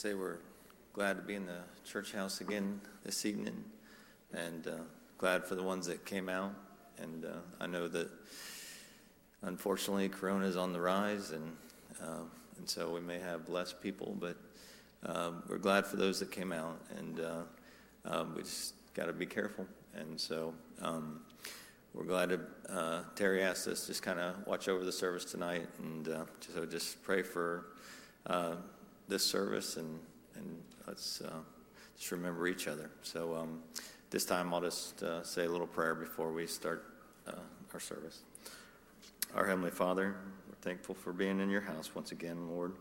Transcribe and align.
say 0.00 0.14
we're 0.14 0.38
glad 0.94 1.14
to 1.14 1.22
be 1.22 1.34
in 1.34 1.44
the 1.44 1.58
church 1.84 2.12
house 2.12 2.40
again 2.40 2.80
this 3.04 3.26
evening, 3.26 3.62
and 4.32 4.66
uh, 4.66 4.70
glad 5.18 5.44
for 5.44 5.56
the 5.56 5.62
ones 5.62 5.86
that 5.86 6.06
came 6.06 6.30
out. 6.30 6.54
And 6.96 7.26
uh, 7.26 7.36
I 7.60 7.66
know 7.66 7.86
that 7.86 8.08
unfortunately 9.42 10.08
Corona 10.08 10.46
is 10.46 10.56
on 10.56 10.72
the 10.72 10.80
rise, 10.80 11.32
and 11.32 11.54
uh, 12.02 12.22
and 12.56 12.66
so 12.66 12.90
we 12.90 13.00
may 13.00 13.18
have 13.18 13.50
less 13.50 13.74
people, 13.74 14.16
but 14.18 14.38
um, 15.04 15.42
we're 15.50 15.58
glad 15.58 15.86
for 15.86 15.96
those 15.96 16.18
that 16.20 16.32
came 16.32 16.50
out, 16.50 16.80
and 16.96 17.20
uh, 17.20 17.42
um, 18.06 18.34
we 18.34 18.40
just 18.40 18.72
got 18.94 19.04
to 19.04 19.12
be 19.12 19.26
careful. 19.26 19.66
And 19.94 20.18
so 20.18 20.54
um, 20.80 21.20
we're 21.92 22.04
glad 22.04 22.30
to. 22.30 22.40
Uh, 22.70 23.02
Terry 23.16 23.42
asked 23.42 23.68
us 23.68 23.86
just 23.86 24.02
kind 24.02 24.18
of 24.18 24.46
watch 24.46 24.66
over 24.66 24.82
the 24.82 24.92
service 24.92 25.26
tonight, 25.26 25.68
and 25.78 26.08
uh, 26.08 26.24
so 26.54 26.64
just 26.64 27.02
pray 27.02 27.20
for 27.20 27.66
this 29.10 29.26
service 29.26 29.76
and, 29.76 29.98
and 30.36 30.62
let's 30.86 31.20
uh, 31.20 31.32
just 31.98 32.12
remember 32.12 32.46
each 32.46 32.68
other. 32.68 32.90
So 33.02 33.34
um, 33.34 33.60
this 34.08 34.24
time 34.24 34.54
I'll 34.54 34.60
just 34.60 35.02
uh, 35.02 35.24
say 35.24 35.44
a 35.44 35.48
little 35.48 35.66
prayer 35.66 35.96
before 35.96 36.32
we 36.32 36.46
start 36.46 36.84
uh, 37.26 37.32
our 37.74 37.80
service. 37.80 38.20
Our 39.34 39.46
Heavenly 39.46 39.72
Father, 39.72 40.14
we're 40.48 40.54
thankful 40.62 40.94
for 40.94 41.12
being 41.12 41.40
in 41.40 41.50
your 41.50 41.60
house 41.60 41.92
once 41.92 42.12
again, 42.12 42.48
Lord. 42.48 42.72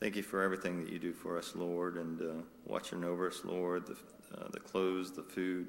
Thank 0.00 0.16
you 0.16 0.22
for 0.22 0.42
everything 0.42 0.84
that 0.84 0.92
you 0.92 0.98
do 0.98 1.14
for 1.14 1.38
us, 1.38 1.54
Lord, 1.56 1.96
and 1.96 2.20
uh, 2.20 2.42
watching 2.66 3.02
over 3.02 3.28
us, 3.28 3.40
Lord, 3.42 3.86
the, 3.86 3.96
uh, 4.36 4.48
the 4.50 4.60
clothes, 4.60 5.12
the 5.12 5.22
food, 5.22 5.66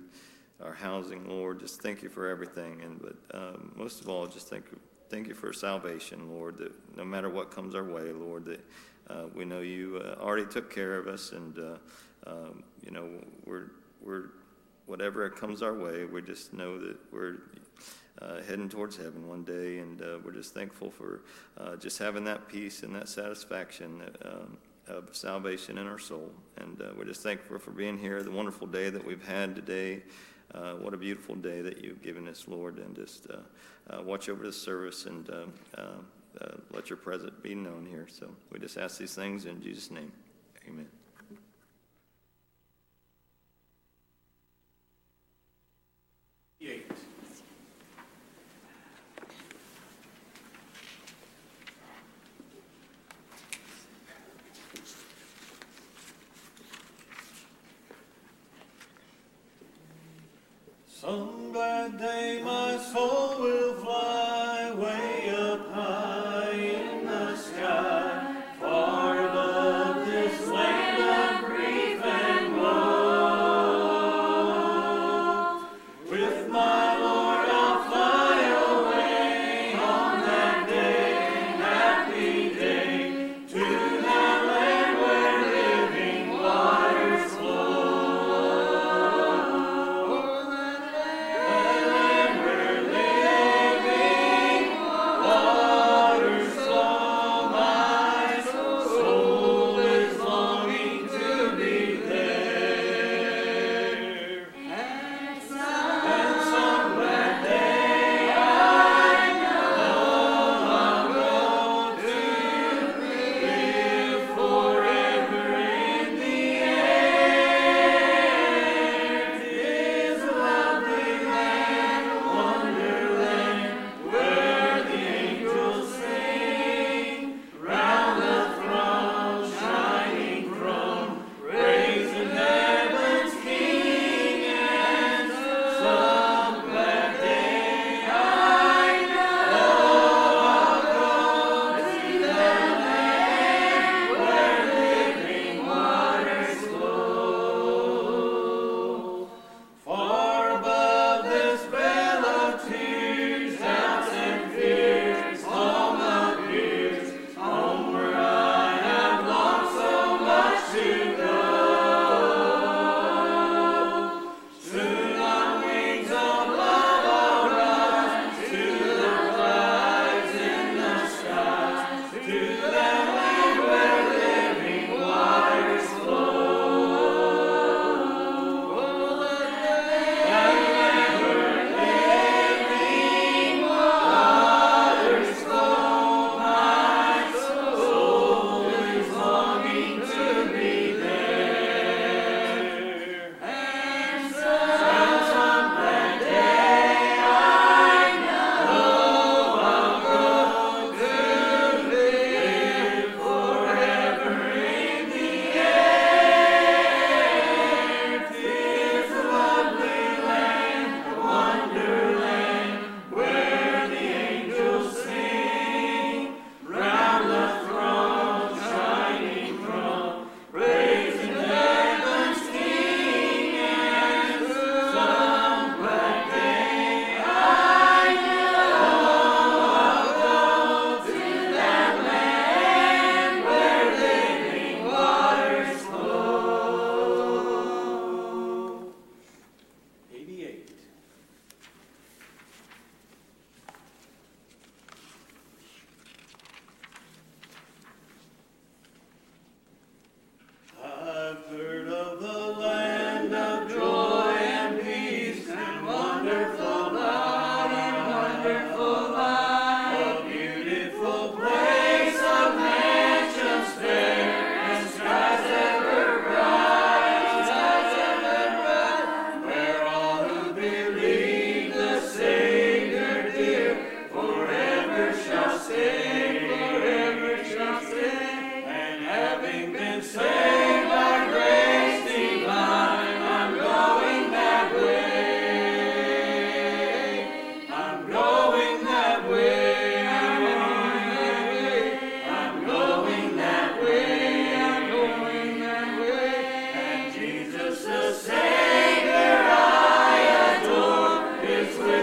our 0.62 0.74
housing, 0.74 1.30
Lord. 1.30 1.62
Just 1.62 1.82
thank 1.82 2.04
you 2.04 2.10
for 2.10 2.28
everything. 2.28 2.82
And 2.82 3.02
but 3.02 3.78
most 3.78 4.02
of 4.02 4.10
all, 4.10 4.28
just 4.28 4.50
thank 4.50 4.66
thank 5.10 5.28
you 5.28 5.34
for 5.34 5.54
salvation, 5.54 6.30
Lord. 6.30 6.58
That 6.58 6.74
no 6.98 7.06
matter 7.06 7.30
what 7.30 7.52
comes 7.52 7.76
our 7.76 7.84
way, 7.84 8.12
Lord, 8.12 8.44
that 8.46 8.60
uh, 9.10 9.26
we 9.34 9.46
know 9.46 9.62
you 9.62 10.02
uh, 10.04 10.22
already 10.22 10.46
took 10.46 10.74
care 10.74 10.98
of 10.98 11.08
us, 11.08 11.32
and 11.32 11.58
uh, 11.58 12.30
um, 12.30 12.64
you 12.84 12.92
know 12.92 13.08
we're 13.46 13.72
we're 14.02 14.30
whatever 14.86 15.30
comes 15.30 15.62
our 15.62 15.74
way, 15.74 16.06
we 16.06 16.22
just 16.22 16.54
know 16.54 16.80
that 16.80 16.98
we're 17.12 17.38
uh, 18.22 18.42
heading 18.48 18.70
towards 18.70 18.96
heaven 18.96 19.28
one 19.28 19.44
day, 19.44 19.80
and 19.80 20.02
uh, 20.02 20.18
we're 20.24 20.32
just 20.32 20.54
thankful 20.54 20.90
for 20.90 21.22
uh, 21.58 21.76
just 21.76 21.98
having 21.98 22.24
that 22.24 22.48
peace 22.48 22.84
and 22.84 22.96
that 22.96 23.10
satisfaction 23.10 24.04
um, 24.24 24.58
of 24.88 25.16
salvation 25.16 25.78
in 25.78 25.88
our 25.88 26.00
soul. 26.00 26.32
And 26.58 26.82
we're 26.98 27.06
just 27.06 27.22
thankful 27.22 27.58
for 27.60 27.72
being 27.72 27.98
here, 27.98 28.22
the 28.24 28.32
wonderful 28.32 28.68
day 28.68 28.90
that 28.90 29.04
we've 29.06 29.26
had 29.26 29.56
today. 29.56 30.04
what 30.80 30.94
a 30.94 30.98
beautiful 30.98 31.36
day 31.36 31.62
that 31.62 31.84
you've 31.84 32.02
given 32.02 32.28
us, 32.28 32.46
Lord, 32.48 32.78
and 32.78 32.96
just 32.96 33.28
watch 34.04 34.30
over 34.30 34.46
the 34.46 34.54
service 34.54 35.08
and 35.08 35.30
um, 35.32 36.06
uh, 36.42 36.56
let 36.72 36.90
your 36.90 36.98
presence 36.98 37.34
be 37.42 37.56
known 37.56 37.88
here. 37.90 38.08
So 38.10 38.30
we 38.52 38.60
just 38.60 38.78
ask 38.78 38.98
these 38.98 39.16
things 39.16 39.46
in 39.46 39.62
Jesus' 39.62 39.92
name. 39.92 40.12
Amen. 40.68 40.88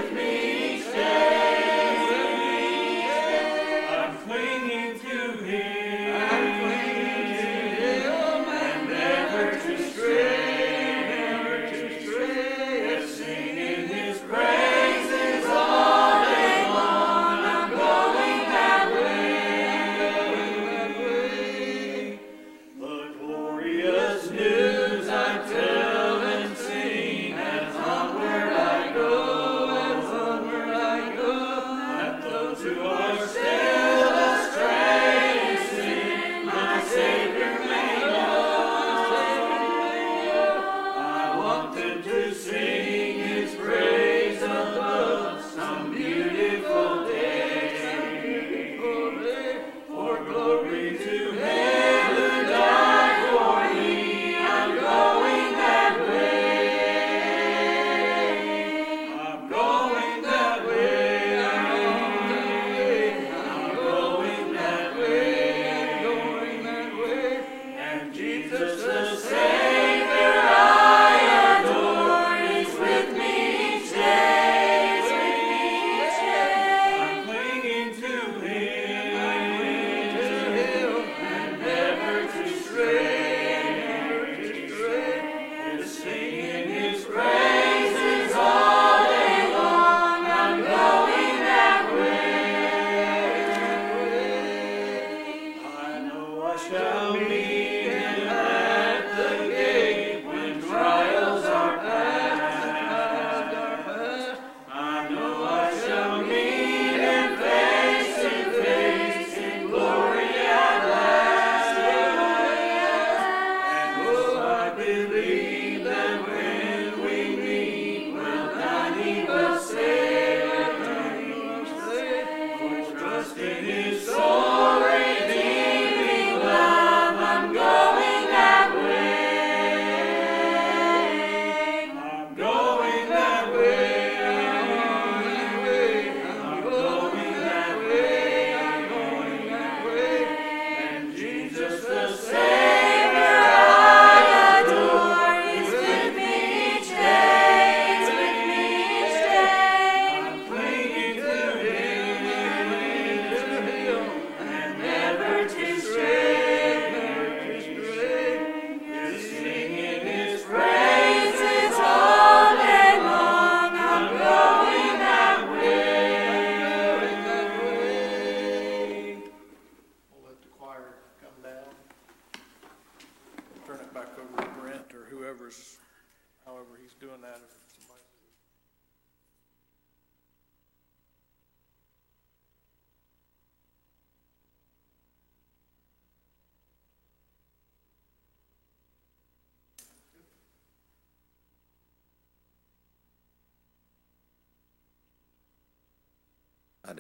with 0.03 0.13
me. 0.15 0.52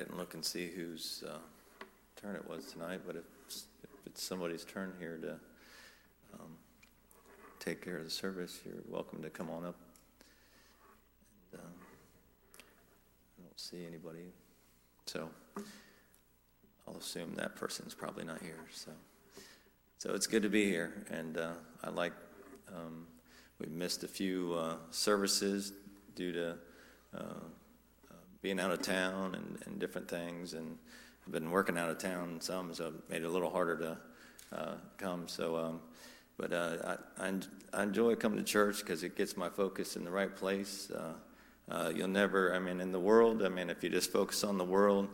Didn't 0.02 0.18
look 0.18 0.34
and 0.34 0.44
see 0.44 0.66
whose 0.66 1.22
uh, 1.28 1.38
turn 2.20 2.34
it 2.34 2.48
was 2.48 2.72
tonight, 2.72 3.02
but 3.06 3.14
if, 3.14 3.22
if 3.84 3.90
it's 4.04 4.20
somebody's 4.20 4.64
turn 4.64 4.92
here 4.98 5.16
to 5.16 5.30
um, 6.34 6.48
take 7.60 7.84
care 7.84 7.98
of 7.98 8.04
the 8.04 8.10
service, 8.10 8.58
you're 8.64 8.82
welcome 8.88 9.22
to 9.22 9.30
come 9.30 9.48
on 9.48 9.64
up. 9.64 9.76
And, 11.52 11.60
um, 11.60 11.70
I 13.38 13.42
don't 13.44 13.60
see 13.60 13.86
anybody, 13.86 14.32
so 15.06 15.28
I'll 16.88 16.96
assume 16.96 17.36
that 17.36 17.54
person's 17.54 17.94
probably 17.94 18.24
not 18.24 18.42
here. 18.42 18.58
So, 18.72 18.90
so 19.98 20.14
it's 20.14 20.26
good 20.26 20.42
to 20.42 20.48
be 20.48 20.64
here, 20.64 21.04
and 21.12 21.38
uh, 21.38 21.52
I 21.84 21.90
like. 21.90 22.12
Um, 22.74 23.06
we 23.60 23.66
missed 23.68 24.02
a 24.02 24.08
few 24.08 24.54
uh, 24.54 24.74
services 24.90 25.74
due 26.16 26.32
to. 26.32 26.56
Being 28.42 28.60
out 28.60 28.70
of 28.70 28.82
town 28.82 29.34
and, 29.34 29.58
and 29.66 29.78
different 29.78 30.08
things, 30.08 30.52
and 30.52 30.76
I've 31.24 31.32
been 31.32 31.50
working 31.50 31.78
out 31.78 31.88
of 31.88 31.98
town 31.98 32.40
some, 32.40 32.74
so 32.74 32.88
it 32.88 32.94
made 33.08 33.22
it 33.22 33.26
a 33.26 33.30
little 33.30 33.50
harder 33.50 33.78
to 33.78 34.56
uh, 34.56 34.74
come. 34.98 35.28
So, 35.28 35.56
um, 35.56 35.80
but 36.36 36.52
uh, 36.52 36.96
I, 37.18 37.28
I, 37.72 37.82
enjoy 37.82 38.16
coming 38.16 38.38
to 38.38 38.44
church 38.44 38.80
because 38.80 39.04
it 39.04 39.16
gets 39.16 39.36
my 39.36 39.48
focus 39.48 39.96
in 39.96 40.04
the 40.04 40.10
right 40.10 40.34
place. 40.34 40.90
Uh, 40.90 41.12
uh, 41.70 41.92
you'll 41.94 42.08
never, 42.08 42.54
I 42.54 42.58
mean, 42.58 42.80
in 42.80 42.90
the 42.90 43.00
world, 43.00 43.44
I 43.44 43.48
mean, 43.48 43.70
if 43.70 43.84
you 43.84 43.90
just 43.90 44.10
focus 44.10 44.42
on 44.42 44.58
the 44.58 44.64
world, 44.64 45.08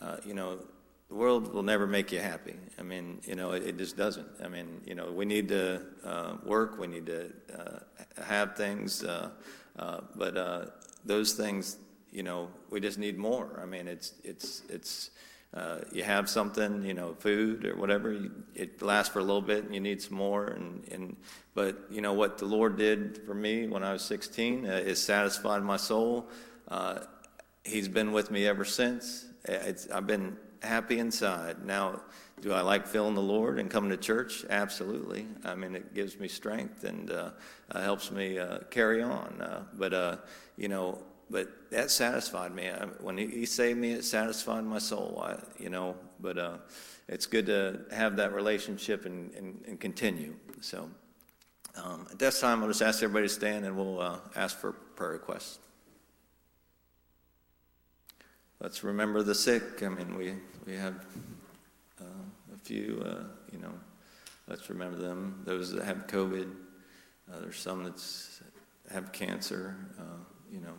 uh, 0.00 0.18
you 0.24 0.34
know, 0.34 0.58
the 1.08 1.14
world 1.14 1.52
will 1.54 1.62
never 1.62 1.86
make 1.86 2.12
you 2.12 2.20
happy. 2.20 2.54
I 2.78 2.82
mean, 2.82 3.20
you 3.24 3.36
know, 3.36 3.52
it, 3.52 3.62
it 3.62 3.78
just 3.78 3.96
doesn't. 3.96 4.28
I 4.44 4.48
mean, 4.48 4.80
you 4.84 4.94
know, 4.94 5.10
we 5.10 5.24
need 5.24 5.48
to 5.48 5.82
uh, 6.04 6.34
work, 6.44 6.78
we 6.78 6.88
need 6.88 7.06
to 7.06 7.32
uh, 7.56 8.22
have 8.22 8.56
things, 8.56 9.04
uh, 9.04 9.30
uh, 9.78 10.00
but 10.16 10.80
those 11.04 11.34
things 11.34 11.78
you 12.10 12.22
know, 12.22 12.48
we 12.70 12.80
just 12.80 12.98
need 12.98 13.18
more. 13.18 13.60
I 13.62 13.66
mean, 13.66 13.88
it's 13.88 14.14
it's 14.24 14.62
it's 14.68 15.10
uh, 15.54 15.78
you 15.92 16.02
have 16.02 16.28
something, 16.28 16.84
you 16.84 16.94
know, 16.94 17.14
food 17.14 17.64
or 17.64 17.76
whatever, 17.76 18.12
you, 18.12 18.30
it 18.54 18.82
lasts 18.82 19.12
for 19.12 19.20
a 19.20 19.22
little 19.22 19.40
bit, 19.40 19.64
and 19.64 19.74
you 19.74 19.80
need 19.80 20.02
some 20.02 20.16
more. 20.16 20.46
And 20.46 20.86
and 20.90 21.16
but 21.54 21.86
you 21.90 22.00
know 22.00 22.12
what 22.12 22.38
the 22.38 22.46
Lord 22.46 22.76
did 22.76 23.22
for 23.26 23.34
me 23.34 23.66
when 23.66 23.82
I 23.82 23.92
was 23.92 24.02
16 24.02 24.66
uh, 24.66 24.72
is 24.72 25.02
satisfied 25.02 25.62
my 25.62 25.76
soul. 25.76 26.28
Uh, 26.68 27.00
he's 27.64 27.88
been 27.88 28.12
with 28.12 28.30
me 28.30 28.46
ever 28.46 28.64
since. 28.64 29.26
It's, 29.44 29.88
I've 29.90 30.06
been 30.06 30.36
happy 30.62 30.98
inside. 30.98 31.64
Now, 31.64 32.02
do 32.40 32.52
I 32.52 32.60
like 32.60 32.86
feeling 32.86 33.14
the 33.14 33.22
Lord 33.22 33.58
and 33.58 33.70
coming 33.70 33.90
to 33.90 33.96
church? 33.96 34.44
Absolutely. 34.50 35.26
I 35.44 35.54
mean, 35.54 35.74
it 35.74 35.94
gives 35.94 36.18
me 36.18 36.28
strength 36.28 36.84
and 36.84 37.10
uh, 37.10 37.30
uh, 37.70 37.80
helps 37.80 38.10
me 38.10 38.38
uh, 38.38 38.58
carry 38.70 39.02
on. 39.02 39.40
Uh, 39.40 39.62
but, 39.74 39.94
uh, 39.94 40.16
you 40.56 40.68
know, 40.68 40.98
but 41.30 41.70
that 41.70 41.90
satisfied 41.90 42.54
me. 42.54 42.68
I, 42.68 42.86
when 43.00 43.18
he, 43.18 43.26
he, 43.26 43.46
saved 43.46 43.78
me, 43.78 43.92
it 43.92 44.04
satisfied 44.04 44.64
my 44.64 44.78
soul. 44.78 45.22
I, 45.24 45.38
you 45.62 45.70
know, 45.70 45.96
but 46.20 46.38
uh, 46.38 46.58
it's 47.08 47.26
good 47.26 47.46
to 47.46 47.80
have 47.90 48.16
that 48.16 48.32
relationship 48.32 49.06
and, 49.06 49.32
and, 49.34 49.62
and 49.66 49.80
continue. 49.80 50.34
So 50.60 50.88
um, 51.82 52.06
at 52.10 52.18
this 52.18 52.40
time, 52.40 52.62
I'll 52.62 52.68
just 52.68 52.82
ask 52.82 53.02
everybody 53.02 53.26
to 53.26 53.34
stand 53.34 53.64
and 53.64 53.76
we'll 53.76 54.00
uh, 54.00 54.18
ask 54.34 54.58
for 54.58 54.72
prayer 54.72 55.12
requests. 55.12 55.58
Let's 58.60 58.82
remember 58.82 59.22
the 59.22 59.34
sick. 59.34 59.82
I 59.82 59.88
mean, 59.88 60.16
we 60.16 60.34
we 60.66 60.74
have 60.76 60.94
uh, 62.00 62.04
a 62.54 62.58
few. 62.62 63.02
Uh, 63.04 63.24
you 63.52 63.58
know, 63.58 63.72
let's 64.48 64.70
remember 64.70 64.96
them. 64.96 65.42
Those 65.44 65.72
that 65.72 65.84
have 65.84 66.06
COVID. 66.06 66.50
Uh, 67.30 67.40
there's 67.40 67.58
some 67.58 67.84
that 67.84 68.02
have 68.90 69.12
cancer. 69.12 69.76
Uh, 69.98 70.24
you 70.50 70.60
know, 70.60 70.72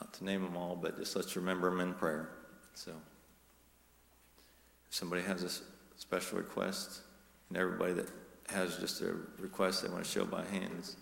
not 0.00 0.12
to 0.14 0.24
name 0.24 0.42
them 0.42 0.56
all, 0.56 0.76
but 0.76 0.98
just 0.98 1.14
let's 1.14 1.36
remember 1.36 1.70
them 1.70 1.80
in 1.80 1.94
prayer. 1.94 2.30
So, 2.74 2.92
if 4.88 4.94
somebody 4.94 5.22
has 5.22 5.42
a 5.42 5.50
special 5.98 6.38
request, 6.38 7.00
and 7.48 7.58
everybody 7.58 7.92
that 7.92 8.08
has 8.48 8.76
just 8.78 9.00
a 9.02 9.14
request 9.38 9.82
they 9.82 9.88
want 9.88 10.04
to 10.04 10.10
show 10.10 10.24
by 10.24 10.44
hands 10.46 10.96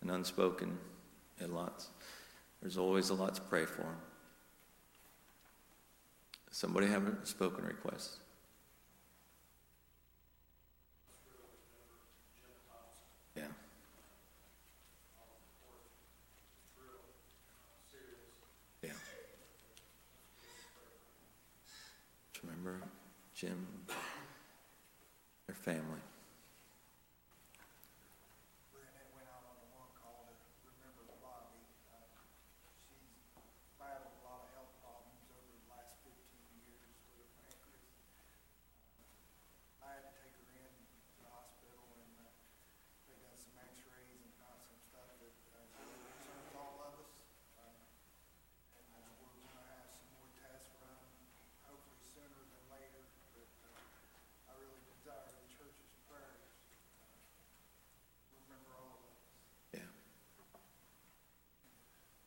and 0.00 0.10
unspoken, 0.10 0.78
and 1.40 1.54
lots, 1.54 1.88
there's 2.60 2.78
always 2.78 3.10
a 3.10 3.14
lot 3.14 3.34
to 3.34 3.40
pray 3.42 3.66
for. 3.66 3.86
Somebody 6.50 6.86
have 6.86 7.06
a 7.06 7.26
spoken 7.26 7.64
request? 7.64 8.18
Jim, 23.44 23.66
their 25.46 25.54
family. 25.54 26.03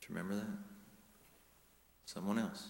You 0.07 0.15
remember 0.15 0.35
that? 0.35 0.57
Someone 2.05 2.39
else. 2.39 2.67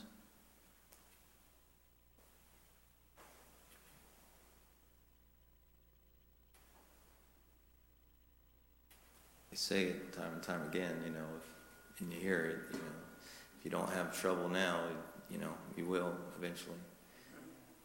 They 9.51 9.57
say 9.57 9.83
it 9.83 10.13
time 10.13 10.33
and 10.33 10.43
time 10.43 10.61
again, 10.67 10.95
you 11.05 11.11
know, 11.11 11.19
if, 11.37 12.01
and 12.01 12.11
you 12.11 12.19
hear 12.19 12.45
it, 12.45 12.75
you 12.75 12.79
know, 12.79 12.85
if 13.59 13.65
you 13.65 13.71
don't 13.71 13.89
have 13.91 14.19
trouble 14.19 14.49
now, 14.49 14.79
you 15.29 15.37
know, 15.37 15.53
you 15.75 15.85
will 15.85 16.15
eventually. 16.37 16.75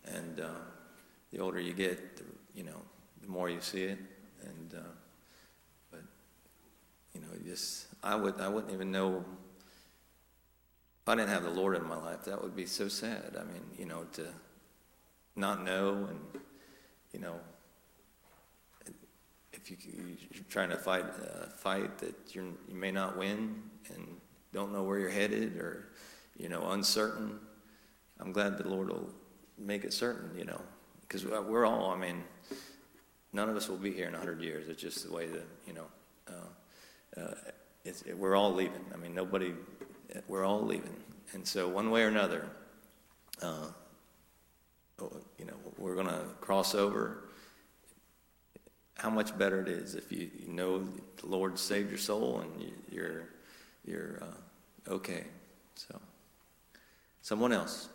And 0.06 0.40
uh, 0.40 0.49
the 1.30 1.40
older 1.40 1.61
you 1.61 1.73
get, 1.73 2.16
the, 2.16 2.25
you 2.54 2.64
know, 2.64 2.80
the 3.21 3.28
more 3.28 3.49
you 3.49 3.61
see 3.61 3.85
it. 3.85 3.99
And, 4.42 4.75
uh, 4.75 4.92
but, 5.90 6.02
you 7.14 7.21
know, 7.21 7.28
just, 7.47 7.87
I 8.02 8.16
would, 8.16 8.40
I 8.40 8.49
wouldn't 8.49 8.73
even 8.73 8.90
know 8.90 9.25
if 11.02 11.09
I 11.09 11.16
didn't 11.16 11.30
have 11.30 11.42
the 11.42 11.50
Lord 11.50 11.76
in 11.76 11.87
my 11.87 11.97
life, 11.97 12.25
that 12.25 12.40
would 12.40 12.54
be 12.54 12.66
so 12.66 12.88
sad. 12.88 13.37
I 13.38 13.44
mean, 13.44 13.62
you 13.76 13.87
know, 13.87 14.04
to 14.12 14.28
not 15.35 15.64
know 15.64 16.06
and, 16.09 16.21
you 17.12 17.21
know, 17.21 17.35
if 19.52 19.71
you, 19.71 19.76
are 19.76 20.44
trying 20.49 20.71
to 20.71 20.76
fight 20.76 21.04
a 21.04 21.49
fight 21.50 21.99
that 21.99 22.35
you 22.35 22.56
you 22.68 22.75
may 22.75 22.90
not 22.90 23.16
win 23.16 23.62
and 23.94 24.06
don't 24.52 24.73
know 24.73 24.82
where 24.82 24.99
you're 24.99 25.11
headed 25.11 25.56
or, 25.56 25.88
you 26.37 26.49
know, 26.49 26.71
uncertain, 26.71 27.38
I'm 28.21 28.32
glad 28.32 28.59
the 28.59 28.68
Lord 28.68 28.88
will 28.88 29.11
make 29.59 29.85
it 29.85 29.92
certain, 29.92 30.37
you 30.37 30.44
know, 30.44 30.61
because 31.02 31.25
we're 31.25 31.66
all, 31.66 31.90
I 31.90 31.97
mean, 31.97 32.23
none 33.32 33.49
of 33.49 33.56
us 33.56 33.68
will 33.68 33.76
be 33.76 33.92
here 33.92 34.06
in 34.06 34.12
100 34.12 34.40
years. 34.40 34.68
It's 34.68 34.80
just 34.80 35.06
the 35.06 35.12
way 35.12 35.26
that, 35.26 35.47
you 35.66 35.75
know, 35.75 35.87
uh, 36.28 37.21
uh, 37.21 37.35
it, 37.85 38.17
we're 38.17 38.37
all 38.37 38.53
leaving. 38.53 38.85
I 38.93 38.97
mean, 38.97 39.15
nobody 39.15 39.55
we're 40.29 40.45
all 40.45 40.65
leaving. 40.65 40.97
And 41.33 41.47
so, 41.47 41.69
one 41.69 41.91
way 41.91 42.03
or 42.03 42.09
another, 42.09 42.49
uh, 43.41 43.69
you 45.39 45.47
know, 45.47 45.55
we're 45.79 45.95
going 45.95 46.09
to 46.09 46.25
cross 46.41 46.75
over. 46.75 47.25
How 48.95 49.11
much 49.11 49.37
better 49.37 49.61
it 49.61 49.69
is 49.69 49.95
if 49.95 50.12
you, 50.12 50.31
you 50.39 50.53
know 50.53 50.87
the 51.17 51.27
Lord 51.27 51.59
saved 51.59 51.89
your 51.89 51.99
soul 51.99 52.41
and 52.41 52.73
you, 52.91 53.03
are 53.03 53.29
you're 53.85 54.23
uh, 54.23 54.93
okay. 54.93 55.25
So, 55.75 55.99
someone 57.23 57.53
else. 57.53 57.89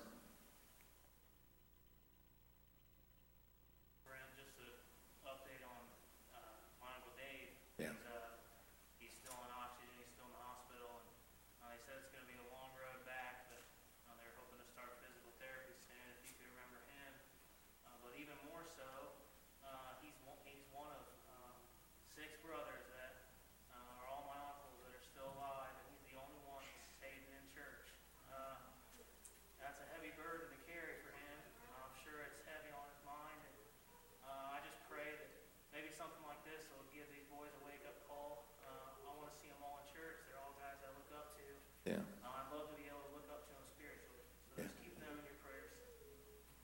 Yeah, 41.87 42.03
oh, 42.25 42.35
I'd 42.35 42.51
love 42.51 42.67
to 42.67 42.75
be 42.75 42.83
able 42.91 42.99
to 43.07 43.11
look 43.15 43.27
up 43.31 43.47
to 43.47 43.53
him 43.55 43.63
spiritually. 43.71 44.19
So 44.51 44.59
Yeah. 44.59 44.67
just 44.67 44.83
keep 44.83 44.99
them 44.99 45.15
in 45.15 45.23
your 45.23 45.39
prayers. 45.39 45.71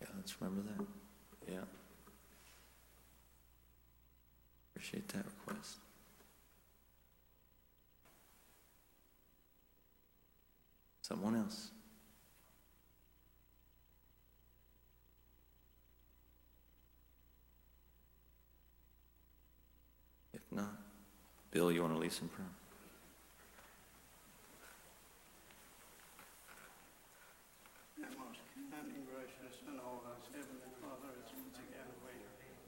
yeah, 0.04 0.12
let's 0.20 0.36
remember 0.42 0.68
that. 0.68 0.84
Yeah. 1.48 1.64
Appreciate 4.76 5.08
that 5.16 5.24
request. 5.26 5.80
Someone 11.02 11.36
else? 11.36 11.72
If 20.34 20.42
not, 20.52 20.76
Bill, 21.52 21.72
you 21.72 21.82
want 21.82 21.94
to 21.94 22.00
lead 22.00 22.12
some 22.12 22.30
prayer? 22.30 22.48
Our 28.02 28.10
most 28.18 28.42
kind 28.74 28.90
and 28.90 29.06
gracious 29.06 29.56
and 29.70 29.78
all 29.80 30.02
us, 30.10 30.26
Heavenly 30.34 30.72
Father, 30.82 31.14
as 31.24 31.30
once 31.38 31.56
again 31.62 31.88
we 32.04 32.16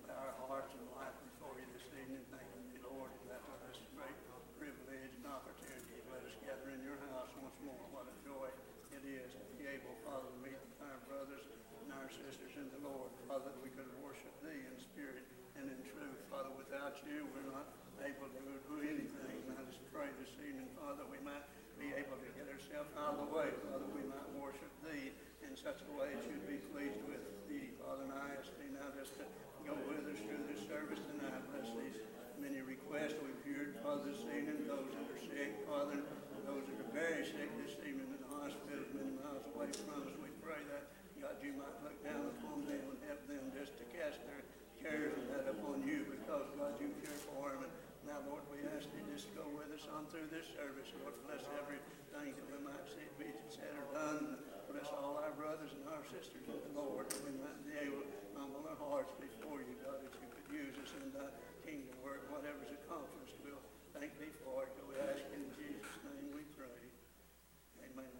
bow 0.06 0.16
our 0.22 0.36
hearts 0.48 0.72
and 0.78 0.86
life 0.96 1.18
before 1.34 1.58
you 1.58 1.66
this 1.74 1.88
evening, 1.98 2.24
thanking 2.30 2.66
you, 2.72 2.80
Lord, 2.86 3.12
that 3.28 3.42
for 3.50 3.58
this 3.66 3.82
great 3.98 4.16
privilege 4.62 5.12
and 5.18 5.26
opportunity. 5.28 5.98
Let 6.08 6.22
us 6.24 6.36
gather 6.46 6.70
in 6.72 6.86
your 6.86 7.02
house 7.10 7.34
once 7.42 7.55
more. 7.66 7.86
What 7.90 8.06
a 8.06 8.16
joy 8.22 8.48
it 8.94 9.04
is 9.04 9.34
to 9.34 9.54
be 9.58 9.66
able, 9.66 9.98
Father, 10.06 10.30
to 10.30 10.40
meet 10.46 10.62
our 10.86 11.00
brothers 11.10 11.44
and 11.82 11.90
our 11.98 12.10
sisters 12.14 12.54
in 12.54 12.70
the 12.78 12.82
Lord. 12.86 13.10
Father, 13.26 13.50
that 13.50 13.62
we 13.66 13.74
could 13.74 13.90
worship 14.06 14.32
thee 14.46 14.62
in 14.70 14.74
spirit 14.78 15.26
and 15.58 15.66
in 15.66 15.80
truth. 15.90 16.22
Father, 16.30 16.54
without 16.54 17.02
you, 17.10 17.26
we're 17.34 17.50
not 17.50 17.66
able 18.06 18.30
to 18.30 18.42
do 18.70 18.78
anything. 18.86 19.38
And 19.50 19.58
I 19.58 19.66
just 19.66 19.82
pray 19.90 20.14
this 20.22 20.32
evening, 20.46 20.70
Father, 20.78 21.10
we 21.10 21.18
might 21.26 21.44
be 21.82 21.90
able 21.92 22.16
to 22.22 22.30
get 22.38 22.48
ourselves 22.48 22.94
out 22.96 23.18
of 23.18 23.28
the 23.28 23.30
way, 23.34 23.50
Father, 23.68 23.90
we 23.92 24.06
might 24.08 24.30
worship 24.38 24.72
thee 24.86 25.12
in 25.44 25.58
such 25.58 25.82
a 25.84 25.92
way 25.98 26.14
that 26.14 26.24
you'd 26.30 26.48
be 26.48 26.62
pleased 26.72 27.02
with 27.10 27.20
thee, 27.50 27.74
Father. 27.82 28.06
And 28.08 28.14
I 28.14 28.38
ask 28.40 28.54
thee 28.62 28.72
now 28.72 28.94
just 28.96 29.18
to 29.20 29.26
go 29.66 29.76
with 29.90 30.06
us 30.08 30.22
through 30.22 30.46
this 30.48 30.62
service 30.70 31.02
tonight. 31.02 31.42
Bless 31.52 31.74
these 31.76 32.00
many 32.40 32.62
requests 32.62 33.18
we've 33.20 33.44
heard, 33.44 33.76
Father, 33.82 34.08
this 34.12 34.22
evening, 34.30 34.70
those 34.70 34.88
that 34.92 35.08
are 35.10 35.22
sick, 35.24 35.52
Father, 35.68 36.00
those 36.46 36.66
that 36.70 36.78
are 36.78 36.94
very 36.94 37.26
sick 37.26 37.50
this 37.66 37.74
evening 37.82 38.06
in 38.06 38.22
the 38.22 38.32
hospital, 38.38 38.86
many 38.94 39.18
miles 39.18 39.44
away 39.52 39.70
from 39.74 40.06
us. 40.06 40.14
We 40.22 40.30
pray 40.46 40.62
that, 40.70 40.94
God, 41.18 41.42
you 41.42 41.58
might 41.58 41.74
look 41.82 41.98
down 42.06 42.30
upon 42.38 42.70
them 42.70 42.86
and 42.86 43.00
help 43.10 43.26
them 43.26 43.50
just 43.58 43.74
to 43.82 43.86
cast 43.90 44.22
their 44.30 44.46
cares 44.78 45.18
and 45.18 45.28
that 45.34 45.50
upon 45.50 45.82
you, 45.82 46.06
because, 46.06 46.46
God, 46.54 46.78
you 46.78 46.94
care 47.02 47.18
for 47.34 47.50
them. 47.50 47.66
And 47.66 47.74
now, 48.06 48.22
Lord, 48.30 48.46
we 48.54 48.62
ask 48.78 48.86
you 48.94 49.02
just 49.10 49.34
to 49.34 49.42
go 49.42 49.46
with 49.58 49.74
us 49.74 49.90
on 49.90 50.06
through 50.14 50.30
this 50.30 50.46
service. 50.54 50.94
Lord, 51.02 51.18
bless 51.26 51.42
everything 51.58 52.38
that 52.38 52.48
we 52.54 52.60
might 52.62 52.86
see 52.94 53.10
be 53.18 53.34
said 53.50 53.74
or 53.82 53.90
done. 53.98 54.38
Bless 54.70 54.86
all 54.94 55.18
our 55.18 55.34
brothers 55.34 55.74
and 55.74 55.82
our 55.90 56.06
sisters 56.14 56.46
in 56.46 56.62
the 56.62 56.74
Lord, 56.78 57.10
that 57.10 57.22
we 57.26 57.34
might 57.42 57.58
be 57.66 57.74
able 57.82 58.06
to 58.06 58.18
humble 58.38 58.62
our 58.70 58.78
hearts 58.78 59.14
before 59.18 59.66
you, 59.66 59.74
God, 59.82 59.98
that 60.06 60.14
you 60.22 60.30
could 60.30 60.48
use 60.54 60.78
us 60.78 60.94
in 61.02 61.10
thy 61.10 61.34
kingdom 61.66 61.98
work, 62.06 62.22
whatever's 62.30 62.70
accomplished. 62.70 63.34
We'll 63.42 63.62
thank 63.98 64.14
thee 64.20 64.36
for 64.46 64.70
it. 64.70 64.74
We 64.86 65.00
ask 65.02 65.26
in 65.34 65.50
Jesus' 65.56 65.98
name 66.06 66.30
we 66.36 66.44
pray. 66.60 66.68
Amen. 67.88 68.12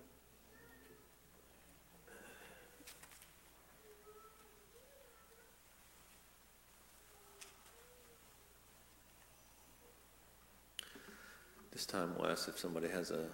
Time 11.88 12.16
we'll 12.18 12.30
ask 12.30 12.50
if 12.50 12.58
somebody 12.58 12.88
has 12.90 13.12
a 13.12 13.26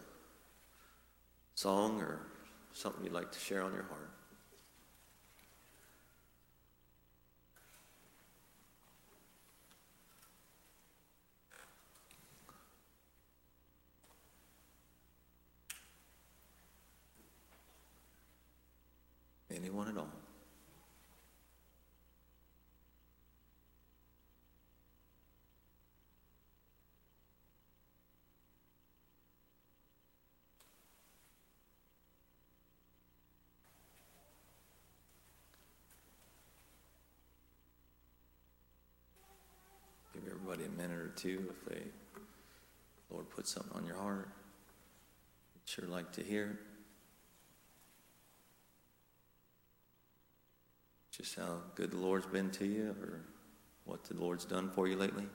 song 1.56 2.02
or 2.02 2.20
something 2.74 3.04
you'd 3.04 3.14
like 3.14 3.32
to 3.32 3.40
share 3.40 3.64
on 3.64 3.74
your 3.74 3.84
heart. 3.84 4.10
Anyone 19.50 19.88
at 19.88 19.98
all? 19.98 20.10
Give 40.14 40.24
two 41.16 41.50
if 41.50 41.70
they, 41.70 41.82
Lord, 43.10 43.30
put 43.30 43.48
something 43.48 43.72
on 43.74 43.86
your 43.86 43.98
heart. 43.98 44.30
You'd 45.56 45.70
sure 45.70 45.86
like 45.88 46.12
to 46.14 46.24
hear. 46.24 46.60
Just 51.12 51.36
how 51.36 51.62
good 51.76 51.92
the 51.92 51.98
Lord's 51.98 52.26
been 52.26 52.50
to 52.52 52.66
you 52.66 52.96
or 53.02 53.22
what 53.86 54.04
the 54.06 54.16
Lord's 54.16 54.46
done 54.46 54.70
for 54.70 54.88
you 54.88 54.96
lately. 54.96 55.26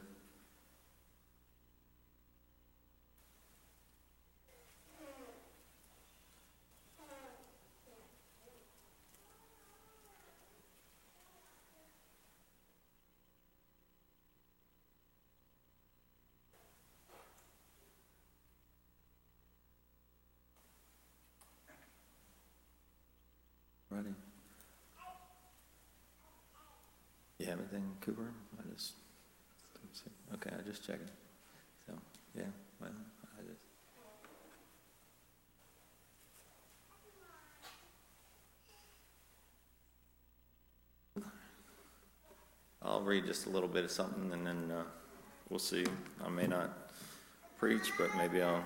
Ready? 23.89 24.15
You 27.39 27.47
I 28.59 28.73
just 28.73 28.93
Okay, 30.35 30.51
I 30.57 30.63
just 30.63 30.87
checking. 30.87 31.09
So 31.87 31.95
yeah, 32.37 32.45
well, 32.81 32.91
I 33.39 33.43
just. 33.43 33.61
I'll 42.83 43.01
read 43.01 43.27
just 43.27 43.47
a 43.47 43.51
little 43.51 43.69
bit 43.69 43.85
of 43.85 43.91
something 43.91 44.33
and 44.33 44.47
then 44.47 44.71
uh, 44.71 44.85
we'll 45.49 45.59
see. 45.59 45.85
I 46.25 46.29
may 46.29 46.47
not 46.47 46.91
preach, 47.59 47.93
but 47.99 48.15
maybe 48.17 48.43
I'll 48.43 48.65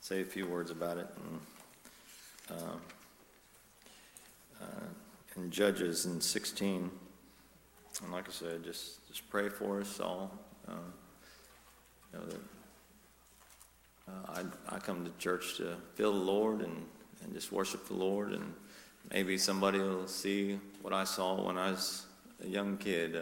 say 0.00 0.20
a 0.20 0.24
few 0.24 0.46
words 0.46 0.70
about 0.70 0.98
it. 0.98 1.06
And, 1.16 1.40
uh, 2.50 2.76
uh, 4.62 4.86
in 5.36 5.50
Judges 5.50 6.04
in 6.06 6.20
16, 6.20 6.90
and 8.04 8.12
like 8.12 8.28
I 8.28 8.32
said, 8.32 8.62
just, 8.62 9.06
just 9.08 9.28
pray 9.30 9.48
for 9.48 9.80
us 9.80 9.98
all. 9.98 10.30
Uh, 10.68 10.72
you 12.12 12.18
know, 12.18 12.24
that, 12.26 12.40
uh, 14.08 14.42
I, 14.68 14.76
I 14.76 14.78
come 14.78 15.04
to 15.04 15.10
church 15.18 15.56
to 15.56 15.76
feel 15.94 16.12
the 16.12 16.18
Lord 16.18 16.60
and, 16.60 16.84
and 17.22 17.32
just 17.32 17.50
worship 17.50 17.88
the 17.88 17.94
Lord, 17.94 18.32
and 18.32 18.52
maybe 19.10 19.38
somebody 19.38 19.78
will 19.78 20.06
see 20.06 20.60
what 20.82 20.92
I 20.92 21.04
saw 21.04 21.46
when 21.46 21.56
I 21.56 21.70
was 21.70 22.06
a 22.44 22.46
young 22.46 22.76
kid, 22.76 23.16
uh, 23.16 23.20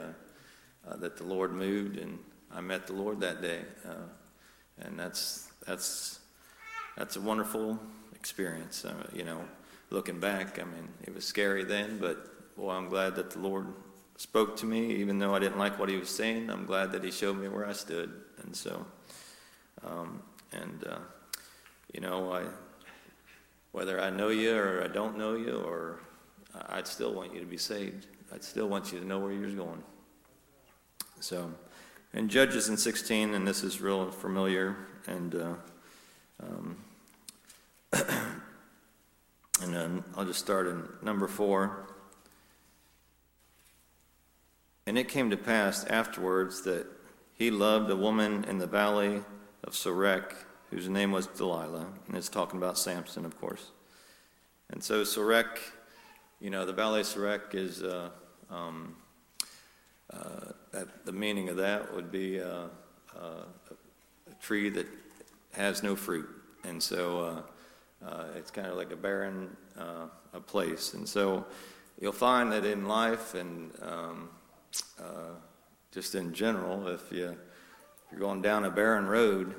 uh, 0.89 0.97
that 0.97 1.17
the 1.17 1.25
Lord 1.25 1.53
moved, 1.53 1.97
and 1.97 2.19
I 2.53 2.61
met 2.61 2.87
the 2.87 2.93
Lord 2.93 3.21
that 3.21 3.41
day, 3.41 3.61
uh, 3.89 4.09
and 4.81 4.99
that's 4.99 5.51
that's 5.67 6.19
that's 6.97 7.17
a 7.17 7.21
wonderful 7.21 7.79
experience. 8.15 8.85
Uh, 8.85 8.95
you 9.13 9.25
know, 9.25 9.45
looking 9.91 10.19
back, 10.19 10.59
I 10.59 10.65
mean, 10.65 10.89
it 11.05 11.15
was 11.15 11.25
scary 11.25 11.65
then, 11.65 11.99
but 11.99 12.57
boy, 12.57 12.73
I'm 12.73 12.89
glad 12.89 13.15
that 13.15 13.31
the 13.31 13.39
Lord 13.39 13.67
spoke 14.17 14.57
to 14.59 14.67
me, 14.67 14.95
even 14.97 15.19
though 15.19 15.35
I 15.35 15.39
didn't 15.39 15.59
like 15.59 15.79
what 15.79 15.89
He 15.89 15.97
was 15.97 16.11
saying. 16.11 16.51
I'm 16.51 16.67
glad 16.67 16.93
that 16.93 17.05
He 17.05 17.11
showed 17.11 17.39
me 17.39 17.49
where 17.49 17.67
I 17.67 17.73
stood, 17.73 18.13
and 18.43 18.55
so, 18.55 18.85
um, 19.85 20.23
and 20.53 20.85
uh, 20.89 20.99
you 21.93 22.01
know, 22.01 22.33
I 22.33 22.45
whether 23.73 24.01
I 24.01 24.11
know 24.11 24.29
you 24.29 24.55
or 24.55 24.85
I 24.85 24.89
don't 24.89 25.17
know 25.17 25.35
you, 25.35 25.57
or 25.67 26.01
I'd 26.69 26.87
still 26.87 27.15
want 27.15 27.35
you 27.35 27.41
to 27.41 27.47
be 27.47 27.57
saved. 27.57 28.07
I'd 28.33 28.45
still 28.45 28.69
want 28.69 28.93
you 28.93 29.01
to 29.01 29.07
know 29.07 29.19
where 29.19 29.33
you're 29.33 29.51
going. 29.51 29.83
So, 31.21 31.53
in 32.15 32.29
Judges 32.29 32.69
in 32.69 32.77
16, 32.77 33.35
and 33.35 33.47
this 33.47 33.63
is 33.63 33.81
real 33.81 34.11
familiar, 34.11 34.77
and 35.07 35.35
uh, 35.35 35.55
um, 36.43 36.77
and 37.93 39.75
then 39.75 40.05
I'll 40.17 40.25
just 40.25 40.41
start 40.41 40.67
in 40.67 40.83
number 41.03 41.27
four. 41.27 41.92
And 44.87 44.99
it 44.99 45.09
came 45.09 45.31
to 45.31 45.37
pass 45.37 45.85
afterwards 45.85 46.63
that 46.63 46.87
he 47.35 47.51
loved 47.51 47.91
a 47.91 47.97
woman 47.97 48.45
in 48.45 48.59
the 48.59 48.67
valley 48.67 49.23
of 49.65 49.75
Sorek 49.75 50.35
whose 50.71 50.89
name 50.89 51.13
was 51.13 51.27
Delilah. 51.27 51.87
And 52.09 52.17
it's 52.17 52.31
talking 52.31 52.59
about 52.59 52.79
Samson, 52.79 53.27
of 53.27 53.39
course. 53.39 53.71
And 54.71 54.83
so 54.83 55.03
Sorek, 55.03 55.59
you 56.41 56.49
know, 56.49 56.65
the 56.65 56.73
Valley 56.73 57.03
of 57.03 57.07
Sorek 57.07 57.55
is, 57.55 57.83
uh, 57.83 58.09
um, 58.51 58.97
uh, 60.11 60.53
that, 60.73 61.05
the 61.05 61.13
meaning 61.13 61.51
of 61.51 61.57
that 61.57 61.95
would 61.95 62.11
be 62.11 62.41
uh, 62.41 62.69
uh, 63.15 63.45
a 64.31 64.35
tree 64.41 64.71
that 64.71 64.87
has 65.53 65.83
no 65.83 65.95
fruit. 65.95 66.29
And 66.65 66.83
so 66.83 67.45
uh, 68.03 68.09
uh, 68.09 68.25
it's 68.37 68.51
kind 68.51 68.69
of 68.69 68.77
like 68.77 68.93
a 68.93 68.97
barren 68.97 69.55
uh, 69.79 70.07
a 70.33 70.41
place. 70.41 70.95
And 70.95 71.07
so 71.07 71.45
you'll 72.01 72.13
find 72.13 72.51
that 72.53 72.65
in 72.65 72.89
life 72.89 73.35
and 73.35 73.73
um, 73.83 74.31
uh, 74.99 75.35
just 75.93 76.15
in 76.15 76.33
general, 76.33 76.89
if, 76.89 77.11
you, 77.11 77.29
if 77.29 77.37
you're 78.11 78.21
going 78.21 78.43
down 78.43 78.65
a 78.65 78.71
barren 78.71 79.07
road, 79.07 79.55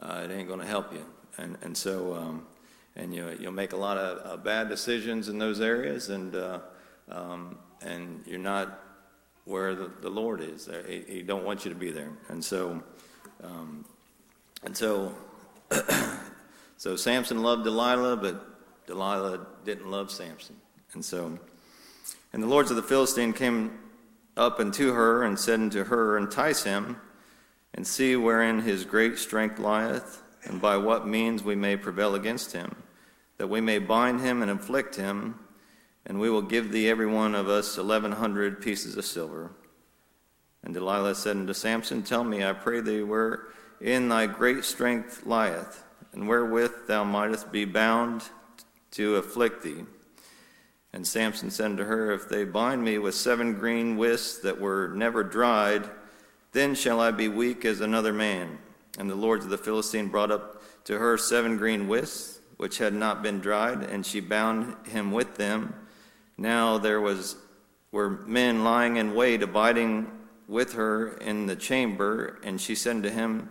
uh, 0.00 0.22
it 0.24 0.30
ain't 0.30 0.48
going 0.48 0.60
to 0.60 0.66
help 0.66 0.92
you. 0.92 1.04
And, 1.38 1.56
and 1.62 1.76
so, 1.76 2.14
um, 2.14 2.46
and 2.96 3.14
you, 3.14 3.36
you'll 3.38 3.52
make 3.52 3.72
a 3.72 3.76
lot 3.76 3.96
of 3.96 4.26
uh, 4.26 4.36
bad 4.36 4.68
decisions 4.68 5.28
in 5.28 5.38
those 5.38 5.60
areas, 5.60 6.08
and, 6.08 6.34
uh, 6.34 6.58
um, 7.10 7.58
and 7.82 8.22
you're 8.26 8.38
not 8.38 8.80
where 9.44 9.74
the, 9.74 9.90
the 10.00 10.10
Lord 10.10 10.40
is. 10.40 10.68
He, 10.86 11.04
he 11.06 11.22
don't 11.22 11.44
want 11.44 11.64
you 11.64 11.70
to 11.70 11.78
be 11.78 11.90
there. 11.90 12.12
And 12.28 12.44
so, 12.44 12.82
um, 13.42 13.84
and 14.64 14.76
so, 14.76 15.14
so 16.76 16.96
Samson 16.96 17.42
loved 17.42 17.64
Delilah, 17.64 18.16
but 18.16 18.86
Delilah 18.86 19.46
didn't 19.64 19.90
love 19.90 20.10
Samson. 20.10 20.56
And 20.92 21.04
so, 21.04 21.38
and 22.32 22.42
the 22.42 22.46
lords 22.46 22.70
of 22.70 22.76
the 22.76 22.82
Philistine 22.82 23.32
came 23.32 23.78
up 24.36 24.60
unto 24.60 24.92
her 24.92 25.22
and 25.22 25.38
said 25.38 25.60
unto 25.60 25.84
her, 25.84 26.16
Entice 26.16 26.64
him, 26.64 27.00
and 27.74 27.86
see 27.86 28.16
wherein 28.16 28.60
his 28.60 28.84
great 28.84 29.18
strength 29.18 29.58
lieth, 29.58 30.22
and 30.44 30.60
by 30.60 30.76
what 30.76 31.06
means 31.06 31.42
we 31.42 31.54
may 31.54 31.76
prevail 31.76 32.14
against 32.14 32.52
him, 32.52 32.74
that 33.38 33.48
we 33.48 33.60
may 33.60 33.78
bind 33.78 34.20
him 34.20 34.42
and 34.42 34.50
afflict 34.50 34.96
him, 34.96 35.38
and 36.06 36.18
we 36.18 36.30
will 36.30 36.42
give 36.42 36.72
thee 36.72 36.88
every 36.88 37.06
one 37.06 37.34
of 37.34 37.48
us 37.48 37.76
eleven 37.76 38.12
hundred 38.12 38.60
pieces 38.60 38.96
of 38.96 39.04
silver. 39.04 39.52
And 40.62 40.74
Delilah 40.74 41.14
said 41.14 41.36
unto 41.36 41.52
Samson, 41.52 42.02
Tell 42.02 42.24
me, 42.24 42.44
I 42.44 42.52
pray 42.52 42.80
thee, 42.80 43.02
wherein 43.02 44.08
thy 44.08 44.26
great 44.26 44.64
strength 44.64 45.24
lieth, 45.24 45.84
and 46.12 46.28
wherewith 46.28 46.86
thou 46.86 47.04
mightest 47.04 47.52
be 47.52 47.64
bound 47.64 48.24
to 48.92 49.16
afflict 49.16 49.62
thee. 49.62 49.84
And 50.92 51.06
Samson 51.06 51.50
said 51.50 51.66
unto 51.66 51.84
her, 51.84 52.10
If 52.12 52.28
they 52.28 52.44
bind 52.44 52.84
me 52.84 52.98
with 52.98 53.14
seven 53.14 53.54
green 53.54 53.96
withs 53.96 54.38
that 54.38 54.60
were 54.60 54.88
never 54.94 55.22
dried, 55.22 55.88
then 56.52 56.74
shall 56.74 57.00
I 57.00 57.12
be 57.12 57.28
weak 57.28 57.64
as 57.64 57.80
another 57.80 58.12
man. 58.12 58.58
And 58.98 59.08
the 59.08 59.14
lords 59.14 59.44
of 59.44 59.50
the 59.50 59.58
Philistine 59.58 60.08
brought 60.08 60.32
up 60.32 60.62
to 60.84 60.98
her 60.98 61.16
seven 61.16 61.56
green 61.56 61.86
withs, 61.86 62.40
which 62.56 62.78
had 62.78 62.92
not 62.92 63.22
been 63.22 63.38
dried, 63.38 63.84
and 63.84 64.04
she 64.04 64.20
bound 64.20 64.74
him 64.88 65.12
with 65.12 65.36
them. 65.36 65.74
Now 66.36 66.78
there 66.78 67.00
was 67.00 67.36
were 67.92 68.10
men 68.10 68.62
lying 68.62 68.96
in 68.96 69.14
wait, 69.14 69.42
abiding 69.42 70.10
with 70.46 70.74
her 70.74 71.16
in 71.18 71.46
the 71.46 71.56
chamber, 71.56 72.38
and 72.42 72.60
she 72.60 72.74
said 72.74 73.02
to 73.02 73.10
him, 73.10 73.50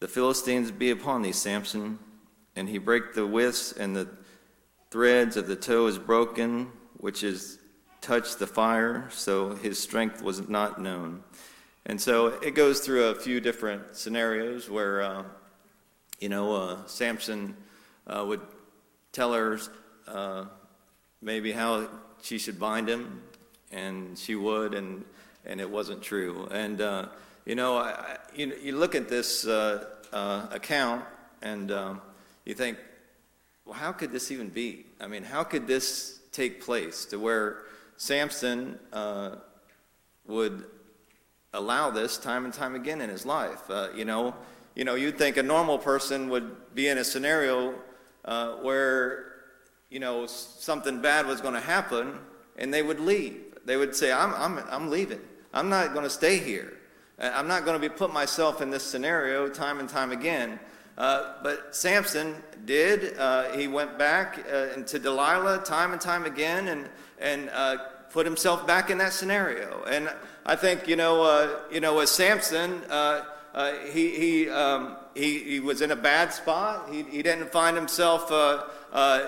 The 0.00 0.08
Philistines 0.08 0.70
be 0.70 0.90
upon 0.90 1.22
thee, 1.22 1.32
Samson. 1.32 1.98
And 2.54 2.68
he 2.68 2.78
brake 2.78 3.14
the 3.14 3.26
withs, 3.26 3.72
and 3.72 3.96
the 3.96 4.08
threads 4.92 5.38
of 5.38 5.46
the 5.46 5.56
tow 5.56 5.86
is 5.86 5.98
broken, 5.98 6.70
which 6.98 7.24
is 7.24 7.58
touched 8.02 8.38
the 8.38 8.46
fire, 8.46 9.08
so 9.10 9.54
his 9.54 9.78
strength 9.78 10.20
was 10.20 10.46
not 10.50 10.78
known. 10.78 11.22
And 11.86 11.98
so 11.98 12.26
it 12.26 12.50
goes 12.50 12.80
through 12.80 13.04
a 13.06 13.14
few 13.14 13.40
different 13.40 13.96
scenarios 13.96 14.68
where, 14.68 15.00
uh, 15.00 15.24
you 16.20 16.28
know, 16.28 16.54
uh, 16.54 16.86
Samson 16.86 17.56
uh, 18.06 18.22
would 18.28 18.42
tell 19.12 19.32
her 19.32 19.58
uh, 20.06 20.44
maybe 21.22 21.52
how 21.52 21.88
she 22.20 22.38
should 22.38 22.60
bind 22.60 22.86
him, 22.86 23.22
and 23.70 24.18
she 24.18 24.34
would, 24.34 24.74
and, 24.74 25.06
and 25.46 25.58
it 25.58 25.70
wasn't 25.70 26.02
true. 26.02 26.46
And, 26.50 26.82
uh, 26.82 27.06
you 27.46 27.54
know, 27.54 27.78
I, 27.78 28.18
you, 28.36 28.52
you 28.62 28.76
look 28.76 28.94
at 28.94 29.08
this 29.08 29.46
uh, 29.46 29.86
account, 30.50 31.02
and 31.40 31.72
um, 31.72 32.02
you 32.44 32.52
think, 32.52 32.76
well, 33.64 33.74
how 33.74 33.92
could 33.92 34.10
this 34.10 34.30
even 34.30 34.48
be? 34.48 34.86
I 35.00 35.06
mean, 35.06 35.22
how 35.22 35.44
could 35.44 35.66
this 35.66 36.20
take 36.32 36.62
place 36.62 37.04
to 37.06 37.18
where 37.18 37.62
Samson 37.96 38.78
uh, 38.92 39.36
would 40.26 40.64
allow 41.52 41.90
this 41.90 42.18
time 42.18 42.44
and 42.44 42.52
time 42.52 42.74
again 42.74 43.00
in 43.00 43.08
his 43.08 43.24
life? 43.24 43.70
Uh, 43.70 43.88
you 43.94 44.04
know, 44.04 44.34
you 44.74 44.84
know, 44.84 44.94
you'd 44.94 45.18
think 45.18 45.36
a 45.36 45.42
normal 45.42 45.78
person 45.78 46.28
would 46.30 46.74
be 46.74 46.88
in 46.88 46.98
a 46.98 47.04
scenario 47.04 47.74
uh, 48.24 48.54
where 48.56 49.32
you 49.90 50.00
know 50.00 50.26
something 50.26 51.00
bad 51.00 51.26
was 51.26 51.40
going 51.40 51.54
to 51.54 51.60
happen, 51.60 52.18
and 52.56 52.72
they 52.72 52.82
would 52.82 52.98
leave. 52.98 53.40
They 53.64 53.76
would 53.76 53.94
say, 53.94 54.10
"I'm, 54.10 54.34
I'm, 54.34 54.64
I'm 54.70 54.90
leaving. 54.90 55.20
I'm 55.52 55.68
not 55.68 55.92
going 55.92 56.04
to 56.04 56.10
stay 56.10 56.38
here. 56.38 56.78
I'm 57.18 57.46
not 57.46 57.64
going 57.64 57.80
to 57.80 57.88
be 57.88 57.94
put 57.94 58.12
myself 58.12 58.60
in 58.60 58.70
this 58.70 58.82
scenario 58.82 59.48
time 59.48 59.78
and 59.78 59.88
time 59.88 60.10
again." 60.10 60.58
Uh, 60.96 61.34
but 61.42 61.74
Samson 61.74 62.36
did. 62.64 63.16
Uh, 63.18 63.50
he 63.52 63.66
went 63.66 63.98
back 63.98 64.44
uh, 64.50 64.82
to 64.82 64.98
Delilah 64.98 65.64
time 65.64 65.92
and 65.92 66.00
time 66.00 66.24
again 66.24 66.68
and, 66.68 66.88
and 67.18 67.50
uh, 67.50 67.78
put 68.10 68.26
himself 68.26 68.66
back 68.66 68.90
in 68.90 68.98
that 68.98 69.12
scenario. 69.12 69.84
And 69.84 70.10
I 70.44 70.56
think, 70.56 70.86
you 70.86 70.96
know, 70.96 71.22
uh, 71.22 71.60
you 71.70 71.80
know 71.80 71.96
with 71.96 72.08
Samson, 72.08 72.82
he, 73.92 74.10
he, 74.10 74.50
um, 74.50 74.96
he, 75.14 75.38
he 75.38 75.60
was 75.60 75.80
in 75.82 75.90
a 75.90 75.96
bad 75.96 76.32
spot. 76.32 76.88
He, 76.90 77.02
he 77.04 77.22
didn't 77.22 77.50
find 77.50 77.76
himself, 77.76 78.30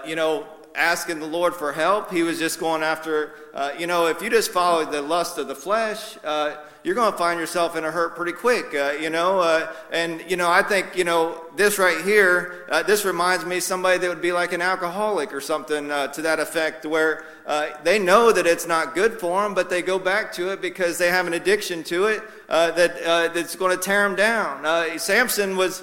you 0.07 0.17
know, 0.17 0.47
asking 0.75 1.21
the 1.21 1.27
Lord 1.27 1.55
for 1.55 1.73
help. 1.73 2.11
He 2.11 2.23
was 2.23 2.39
just 2.39 2.61
going 2.61 2.83
after, 2.83 3.33
you 3.79 3.87
know, 3.87 4.07
if 4.07 4.21
you 4.21 4.29
just 4.29 4.51
follow 4.51 4.85
the 4.85 5.01
lust 5.01 5.39
of 5.39 5.49
the 5.49 5.55
flesh, 5.55 6.19
you're 6.85 6.95
going 6.95 7.11
to 7.11 7.17
find 7.17 7.41
yourself 7.41 7.77
in 7.77 7.85
a 7.85 7.91
hurt 7.91 8.15
pretty 8.15 8.33
quick, 8.33 8.75
uh, 8.75 8.93
you 9.01 9.09
know. 9.09 9.41
Uh, 9.41 9.73
and, 9.91 10.23
you 10.29 10.37
know, 10.37 10.51
I 10.51 10.63
think, 10.63 10.95
you 10.95 11.05
know, 11.05 11.41
this 11.57 11.79
right 11.79 12.05
here, 12.05 12.67
uh, 12.71 12.83
this 12.83 13.07
reminds 13.07 13.47
me 13.47 13.59
somebody 13.59 13.97
that 13.99 14.09
would 14.09 14.21
be 14.21 14.33
like 14.33 14.53
an 14.53 14.61
alcoholic 14.61 15.33
or 15.33 15.41
something 15.41 15.91
uh, 15.91 16.09
to 16.09 16.21
that 16.23 16.41
effect, 16.41 16.85
where 16.85 17.25
uh, 17.47 17.69
they 17.85 17.99
know 17.99 18.33
that 18.33 18.47
it's 18.47 18.67
not 18.67 18.95
good 18.95 19.19
for 19.19 19.43
them, 19.43 19.55
but 19.55 19.71
they 19.71 19.81
go 19.81 19.99
back 19.99 20.31
to 20.35 20.53
it 20.53 20.61
because 20.61 20.99
they 20.99 21.09
have 21.09 21.27
an 21.27 21.33
addiction 21.33 21.83
to 21.85 22.05
it 22.05 22.23
uh, 22.51 22.71
that 22.73 23.03
that's 23.33 23.57
going 23.57 23.75
to 23.75 23.83
tear 23.83 24.07
them 24.07 24.17
down. 24.17 24.99
Samson 24.99 25.57
was, 25.57 25.83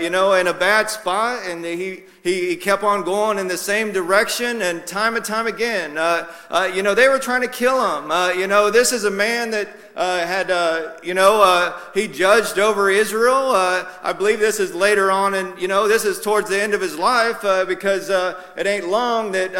you 0.00 0.10
know, 0.10 0.34
in 0.34 0.48
a 0.48 0.54
bad 0.54 0.90
spot, 0.90 1.46
and 1.46 1.64
he, 1.64 2.02
he, 2.22 2.48
he 2.48 2.56
kept 2.56 2.82
on 2.82 3.04
going 3.04 3.38
in 3.38 3.46
the 3.46 3.56
same 3.56 3.92
direction, 3.92 4.60
and 4.60 4.86
time 4.86 5.16
and 5.16 5.24
time 5.24 5.46
again, 5.46 5.90
you 6.74 6.82
know, 6.82 6.94
they 6.94 7.08
were 7.08 7.18
trying 7.18 7.42
to 7.42 7.48
kill 7.48 7.78
him. 7.96 8.10
you 8.38 8.46
know, 8.46 8.70
this 8.70 8.92
is 8.92 9.04
a 9.04 9.10
man 9.10 9.50
that 9.52 9.68
uh, 9.96 10.26
had, 10.42 10.50
uh, 10.50 10.92
you 11.04 11.14
know, 11.14 11.40
uh, 11.40 11.78
he 11.94 12.08
judged 12.08 12.58
over 12.58 12.90
Israel. 12.90 13.52
Uh, 13.52 13.84
I 14.02 14.12
believe 14.12 14.40
this 14.40 14.58
is 14.58 14.74
later 14.74 15.10
on, 15.12 15.34
and, 15.34 15.56
you 15.60 15.68
know, 15.68 15.86
this 15.86 16.04
is 16.04 16.20
towards 16.20 16.48
the 16.50 16.60
end 16.60 16.74
of 16.74 16.80
his 16.80 16.96
life 16.96 17.44
uh, 17.44 17.64
because 17.64 18.10
uh, 18.10 18.42
it 18.56 18.66
ain't 18.66 18.88
long 18.88 19.30
that 19.32 19.52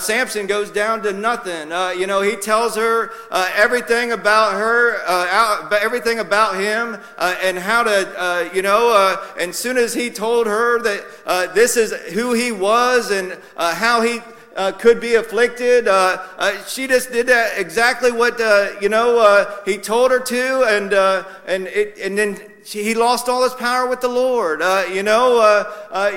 Samson 0.00 0.48
goes 0.48 0.70
down 0.72 1.02
to 1.02 1.12
nothing. 1.12 1.68
you 1.98 2.08
know, 2.08 2.22
he 2.22 2.34
tells 2.34 2.74
her 2.74 3.12
everything 3.54 4.10
about 4.10 4.54
her, 4.54 4.96
out, 5.06 5.72
everything 5.72 6.18
about 6.18 6.56
him, 6.56 6.98
and 7.18 7.56
how 7.56 7.84
to, 7.84 8.50
you 8.52 8.62
know, 8.62 9.16
and 9.38 9.54
soon 9.54 9.76
as 9.76 9.94
he 9.94 10.10
told 10.10 10.46
her 10.48 10.82
that 10.82 11.54
this 11.54 11.76
is 11.76 11.92
who 12.12 12.32
he 12.32 12.50
was 12.50 13.12
and 13.12 13.38
how 13.56 14.02
he 14.02 14.20
uh, 14.56 14.72
could 14.72 15.00
be 15.00 15.14
afflicted. 15.14 15.88
Uh, 15.88 16.18
uh, 16.38 16.64
she 16.64 16.86
just 16.86 17.12
did 17.12 17.26
that 17.28 17.58
exactly 17.58 18.12
what 18.12 18.40
uh, 18.40 18.70
you 18.80 18.88
know 18.88 19.18
uh, 19.18 19.56
he 19.64 19.76
told 19.78 20.10
her 20.10 20.20
to, 20.20 20.64
and 20.64 20.92
uh, 20.92 21.24
and 21.46 21.66
it, 21.68 21.98
and 21.98 22.16
then 22.18 22.38
she, 22.64 22.82
he 22.82 22.94
lost 22.94 23.28
all 23.28 23.42
his 23.42 23.54
power 23.54 23.88
with 23.88 24.00
the 24.00 24.08
Lord. 24.08 24.62
Uh, 24.62 24.84
you 24.92 25.02
know, 25.02 25.64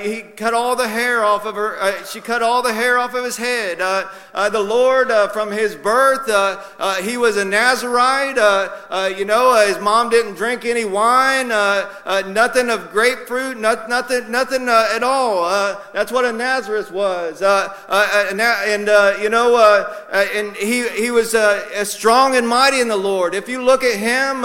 he 0.02 0.22
cut 0.22 0.54
all 0.54 0.76
the 0.76 0.88
hair 0.88 1.24
off 1.24 1.46
of 1.46 1.56
her. 1.56 2.04
She 2.06 2.22
cut 2.22 2.42
all 2.42 2.62
the 2.62 2.74
hair 2.74 2.98
off 2.98 3.14
of 3.14 3.24
his 3.24 3.38
head. 3.38 3.80
Uh, 4.34 4.44
uh, 4.44 4.50
the 4.50 4.60
Lord, 4.60 5.10
from 5.32 5.52
his 5.52 5.76
birth, 5.76 6.26
he 7.04 7.18
was 7.18 7.38
a 7.38 7.46
Nazarite. 7.46 8.38
you 9.18 9.26
know, 9.26 9.66
his 9.66 9.80
mom 9.80 10.10
didn't 10.10 10.36
drink 10.36 10.66
any 10.66 10.86
wine, 10.86 11.48
nothing 11.48 12.70
of 12.70 12.92
grapefruit, 12.92 13.58
not, 13.58 13.90
nothing, 13.90 14.30
nothing 14.30 14.68
at 14.68 15.04
all. 15.04 15.44
that's 15.94 16.12
what 16.12 16.26
a 16.26 16.34
Nazareth 16.34 16.92
was. 16.92 17.42
and, 17.42 18.88
you 19.22 19.30
know, 19.30 19.86
and 20.12 20.56
he 20.58 20.88
he 20.90 21.12
was 21.12 21.36
strong 21.90 22.36
and 22.36 22.48
mighty 22.48 22.82
in 22.82 22.88
the 22.88 22.98
Lord. 22.98 23.34
If 23.36 23.48
you 23.48 23.62
look 23.64 23.84
at 23.84 23.96
him, 23.96 24.38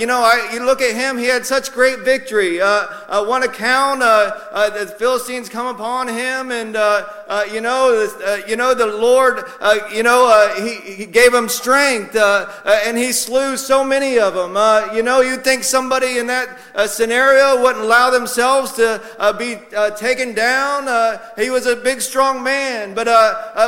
you 0.00 0.06
know, 0.06 0.20
I, 0.20 0.50
you 0.52 0.64
look 0.64 0.80
at 0.80 0.94
him 0.94 1.18
he 1.18 1.26
had 1.26 1.44
such 1.46 1.72
great 1.72 2.00
victory. 2.00 2.60
Uh, 2.60 2.86
uh, 3.08 3.24
one 3.24 3.42
account, 3.42 4.02
uh, 4.02 4.30
uh, 4.52 4.70
the 4.70 4.86
Philistines 4.86 5.48
come 5.48 5.66
upon 5.66 6.08
him, 6.08 6.50
and 6.50 6.76
uh, 6.76 7.06
uh, 7.28 7.44
you 7.52 7.60
know, 7.60 8.08
uh, 8.24 8.38
you 8.46 8.56
know, 8.56 8.74
the 8.74 8.86
Lord, 9.00 9.44
uh, 9.60 9.78
you 9.92 10.02
know, 10.02 10.28
uh, 10.28 10.62
he, 10.62 10.94
he 10.94 11.06
gave 11.06 11.32
him 11.32 11.48
strength, 11.48 12.14
uh, 12.14 12.46
uh, 12.64 12.80
and 12.84 12.96
he 12.96 13.12
slew 13.12 13.56
so 13.56 13.82
many 13.82 14.18
of 14.18 14.34
them. 14.34 14.56
Uh, 14.56 14.92
you 14.94 15.02
know, 15.02 15.20
you'd 15.20 15.42
think 15.42 15.64
somebody 15.64 16.18
in 16.18 16.26
that 16.26 16.58
uh, 16.74 16.86
scenario 16.86 17.60
wouldn't 17.62 17.84
allow 17.84 18.10
themselves 18.10 18.72
to 18.72 19.00
be 19.38 19.56
taken 19.96 20.34
down. 20.34 21.18
He 21.36 21.50
was 21.50 21.66
a 21.66 21.76
big, 21.76 22.00
strong 22.00 22.42
man, 22.42 22.94
but 22.94 23.06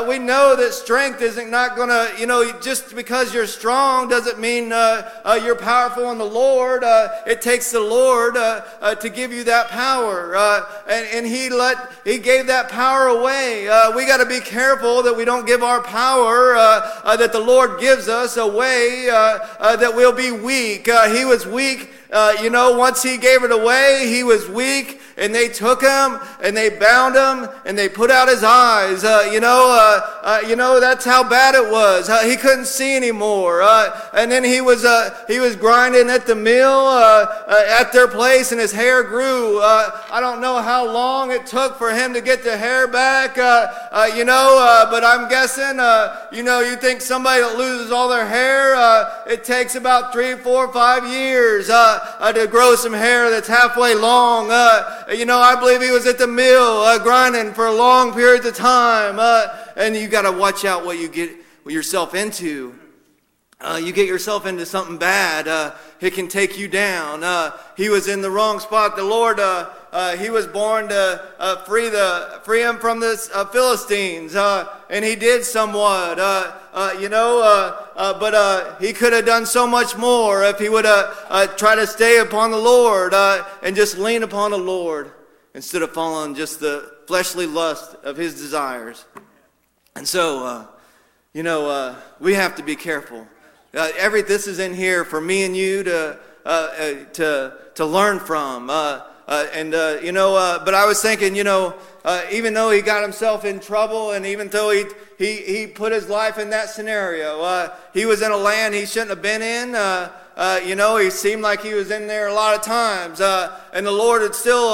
we 0.08 0.18
know 0.18 0.56
that 0.56 0.72
strength 0.72 1.22
isn't 1.22 1.50
not 1.50 1.76
going 1.76 1.88
to, 1.88 2.20
you 2.20 2.26
know, 2.26 2.52
just 2.60 2.94
because 2.94 3.32
you're 3.34 3.46
strong 3.46 4.08
doesn't 4.08 4.38
mean 4.38 4.68
you're 4.68 5.56
powerful 5.56 6.10
in 6.10 6.18
the 6.18 6.24
Lord. 6.24 6.82
It 7.26 7.40
takes 7.40 7.70
the 7.72 7.80
Lord 7.80 8.34
to 8.34 9.08
give 9.08 9.32
you 9.32 9.44
that 9.44 9.68
power, 9.68 10.36
and, 10.88 11.06
and 11.06 11.26
He 11.26 11.48
let 11.48 11.76
He 12.04 12.18
gave 12.18 12.46
that 12.48 12.68
power 12.68 13.08
away. 13.08 13.64
We 13.94 14.06
got 14.06 14.18
to 14.18 14.26
be 14.26 14.40
careful 14.40 15.02
that 15.02 15.16
we 15.16 15.21
don't 15.24 15.46
give 15.46 15.62
our 15.62 15.82
power 15.82 16.54
uh, 16.54 17.00
uh, 17.04 17.16
that 17.16 17.32
the 17.32 17.40
Lord 17.40 17.80
gives 17.80 18.08
us 18.08 18.36
away. 18.36 19.08
Uh, 19.10 19.38
uh, 19.58 19.76
that 19.76 19.94
we'll 19.94 20.12
be 20.12 20.32
weak. 20.32 20.86
He 20.86 21.24
was 21.24 21.46
weak. 21.46 21.90
Uh, 22.12 22.34
you 22.42 22.50
know, 22.50 22.76
once 22.76 23.02
he 23.02 23.16
gave 23.16 23.42
it 23.42 23.50
away, 23.50 24.06
he 24.08 24.22
was 24.22 24.48
weak, 24.48 25.00
and 25.16 25.34
they 25.34 25.48
took 25.48 25.82
him 25.82 26.18
and 26.42 26.56
they 26.56 26.68
bound 26.68 27.14
him 27.14 27.48
and 27.64 27.76
they 27.76 27.88
put 27.88 28.10
out 28.10 28.28
his 28.28 28.42
eyes. 28.42 29.04
Uh, 29.04 29.28
you 29.32 29.40
know, 29.40 29.66
uh, 29.70 30.20
uh, 30.22 30.46
you 30.46 30.56
know 30.56 30.80
that's 30.80 31.04
how 31.04 31.26
bad 31.28 31.54
it 31.54 31.70
was. 31.70 32.08
Uh, 32.08 32.22
he 32.22 32.36
couldn't 32.36 32.66
see 32.66 32.96
anymore, 32.96 33.62
uh, 33.62 34.08
and 34.14 34.30
then 34.30 34.44
he 34.44 34.60
was 34.60 34.82
he 35.28 35.40
was 35.40 35.56
grinding 35.56 36.10
at 36.10 36.26
the 36.26 36.34
mill 36.34 36.88
at 36.88 37.92
their 37.92 38.08
place, 38.08 38.52
and 38.52 38.60
his 38.60 38.72
hair 38.72 39.02
grew. 39.02 39.60
Uh, 39.60 39.90
I 40.10 40.20
don't 40.20 40.40
know 40.40 40.60
how 40.60 40.84
long 40.90 41.30
it 41.30 41.46
took 41.46 41.76
for 41.76 41.92
him 41.92 42.12
to 42.14 42.20
get 42.20 42.42
the 42.44 42.56
hair 42.56 42.86
back. 42.88 43.36
You 43.36 44.24
know, 44.24 44.58
uh, 44.58 44.90
but 44.90 45.04
I'm 45.04 45.28
guessing. 45.28 45.78
Uh, 45.78 46.26
you 46.32 46.42
know, 46.42 46.60
you 46.60 46.76
think 46.76 47.00
somebody 47.00 47.42
that 47.42 47.56
loses 47.58 47.90
all 47.90 48.08
their 48.08 48.26
hair, 48.26 48.74
uh, 48.74 49.22
it 49.26 49.44
takes 49.44 49.74
about 49.74 50.12
three, 50.12 50.34
four, 50.36 50.72
five 50.72 51.06
years. 51.06 51.68
Uh, 51.68 52.00
uh, 52.18 52.32
to 52.32 52.46
grow 52.46 52.74
some 52.74 52.92
hair 52.92 53.30
that's 53.30 53.48
halfway 53.48 53.94
long. 53.94 54.50
Uh, 54.50 55.04
you 55.14 55.24
know, 55.24 55.38
I 55.38 55.58
believe 55.58 55.82
he 55.82 55.90
was 55.90 56.06
at 56.06 56.18
the 56.18 56.26
mill 56.26 56.82
uh, 56.82 56.98
grinding 56.98 57.54
for 57.54 57.70
long 57.70 58.12
periods 58.12 58.46
of 58.46 58.54
time. 58.54 59.16
Uh, 59.18 59.46
and 59.76 59.96
you 59.96 60.08
got 60.08 60.22
to 60.22 60.32
watch 60.32 60.64
out 60.64 60.84
what 60.84 60.98
you 60.98 61.08
get 61.08 61.30
yourself 61.66 62.14
into. 62.14 62.78
Uh, 63.62 63.76
you 63.76 63.92
get 63.92 64.08
yourself 64.08 64.44
into 64.44 64.66
something 64.66 64.98
bad, 64.98 65.46
uh, 65.46 65.72
it 66.00 66.14
can 66.14 66.26
take 66.26 66.58
you 66.58 66.66
down. 66.66 67.22
Uh, 67.22 67.52
he 67.76 67.88
was 67.88 68.08
in 68.08 68.20
the 68.20 68.30
wrong 68.30 68.58
spot. 68.58 68.96
The 68.96 69.04
Lord, 69.04 69.38
uh, 69.38 69.70
uh, 69.92 70.16
he 70.16 70.30
was 70.30 70.48
born 70.48 70.88
to 70.88 71.22
uh, 71.38 71.64
free 71.64 71.88
the 71.88 72.40
free 72.42 72.62
him 72.62 72.78
from 72.78 72.98
the 72.98 73.16
Philistines, 73.52 74.34
uh, 74.34 74.68
and 74.90 75.04
he 75.04 75.14
did 75.14 75.44
somewhat. 75.44 76.18
You 76.98 77.08
know, 77.08 77.76
but 77.94 78.34
uh, 78.34 78.78
he 78.80 78.92
could 78.92 79.12
have 79.12 79.26
done 79.26 79.46
so 79.46 79.66
much 79.66 79.96
more 79.96 80.42
if 80.44 80.58
he 80.58 80.68
would 80.68 80.86
try 81.56 81.76
to 81.76 81.86
stay 81.86 82.18
upon 82.18 82.50
the 82.50 82.58
Lord 82.58 83.14
uh, 83.14 83.44
and 83.62 83.76
just 83.76 83.96
lean 83.96 84.24
upon 84.24 84.50
the 84.50 84.58
Lord 84.58 85.12
instead 85.54 85.82
of 85.82 85.92
following 85.92 86.34
just 86.34 86.58
the 86.58 86.90
fleshly 87.06 87.46
lust 87.46 87.94
of 88.02 88.16
his 88.16 88.34
desires. 88.34 89.04
And 89.94 90.08
so, 90.08 90.44
uh, 90.44 90.66
you 91.34 91.42
know, 91.42 91.68
uh, 91.68 91.94
we 92.18 92.34
have 92.34 92.56
to 92.56 92.62
be 92.62 92.74
careful. 92.74 93.26
Uh, 93.74 93.88
every 93.96 94.20
this 94.20 94.46
is 94.46 94.58
in 94.58 94.74
here 94.74 95.02
for 95.02 95.18
me 95.18 95.44
and 95.44 95.56
you 95.56 95.82
to 95.82 96.18
uh, 96.44 96.48
uh, 96.48 96.94
to 97.14 97.56
to 97.74 97.86
learn 97.86 98.20
from. 98.20 98.68
Uh, 98.68 99.00
uh, 99.26 99.46
and 99.54 99.74
uh, 99.74 99.96
you 100.02 100.12
know, 100.12 100.36
uh, 100.36 100.62
but 100.62 100.74
I 100.74 100.84
was 100.84 101.00
thinking, 101.00 101.34
you 101.34 101.44
know, 101.44 101.74
uh, 102.04 102.22
even 102.30 102.52
though 102.52 102.70
he 102.70 102.82
got 102.82 103.00
himself 103.02 103.46
in 103.46 103.60
trouble, 103.60 104.10
and 104.10 104.26
even 104.26 104.48
though 104.48 104.70
he 104.70 104.84
he 105.16 105.36
he 105.36 105.66
put 105.66 105.90
his 105.90 106.10
life 106.10 106.38
in 106.38 106.50
that 106.50 106.68
scenario, 106.68 107.40
uh, 107.40 107.74
he 107.94 108.04
was 108.04 108.20
in 108.20 108.30
a 108.30 108.36
land 108.36 108.74
he 108.74 108.84
shouldn't 108.84 109.10
have 109.10 109.22
been 109.22 109.40
in. 109.40 109.74
Uh, 109.74 110.12
uh, 110.36 110.60
you 110.64 110.74
know, 110.74 110.98
he 110.98 111.08
seemed 111.08 111.40
like 111.40 111.62
he 111.62 111.72
was 111.72 111.90
in 111.90 112.06
there 112.06 112.28
a 112.28 112.34
lot 112.34 112.54
of 112.54 112.62
times, 112.62 113.20
uh, 113.22 113.58
and 113.72 113.86
the 113.86 113.90
Lord 113.90 114.22
would 114.22 114.34
still, 114.34 114.72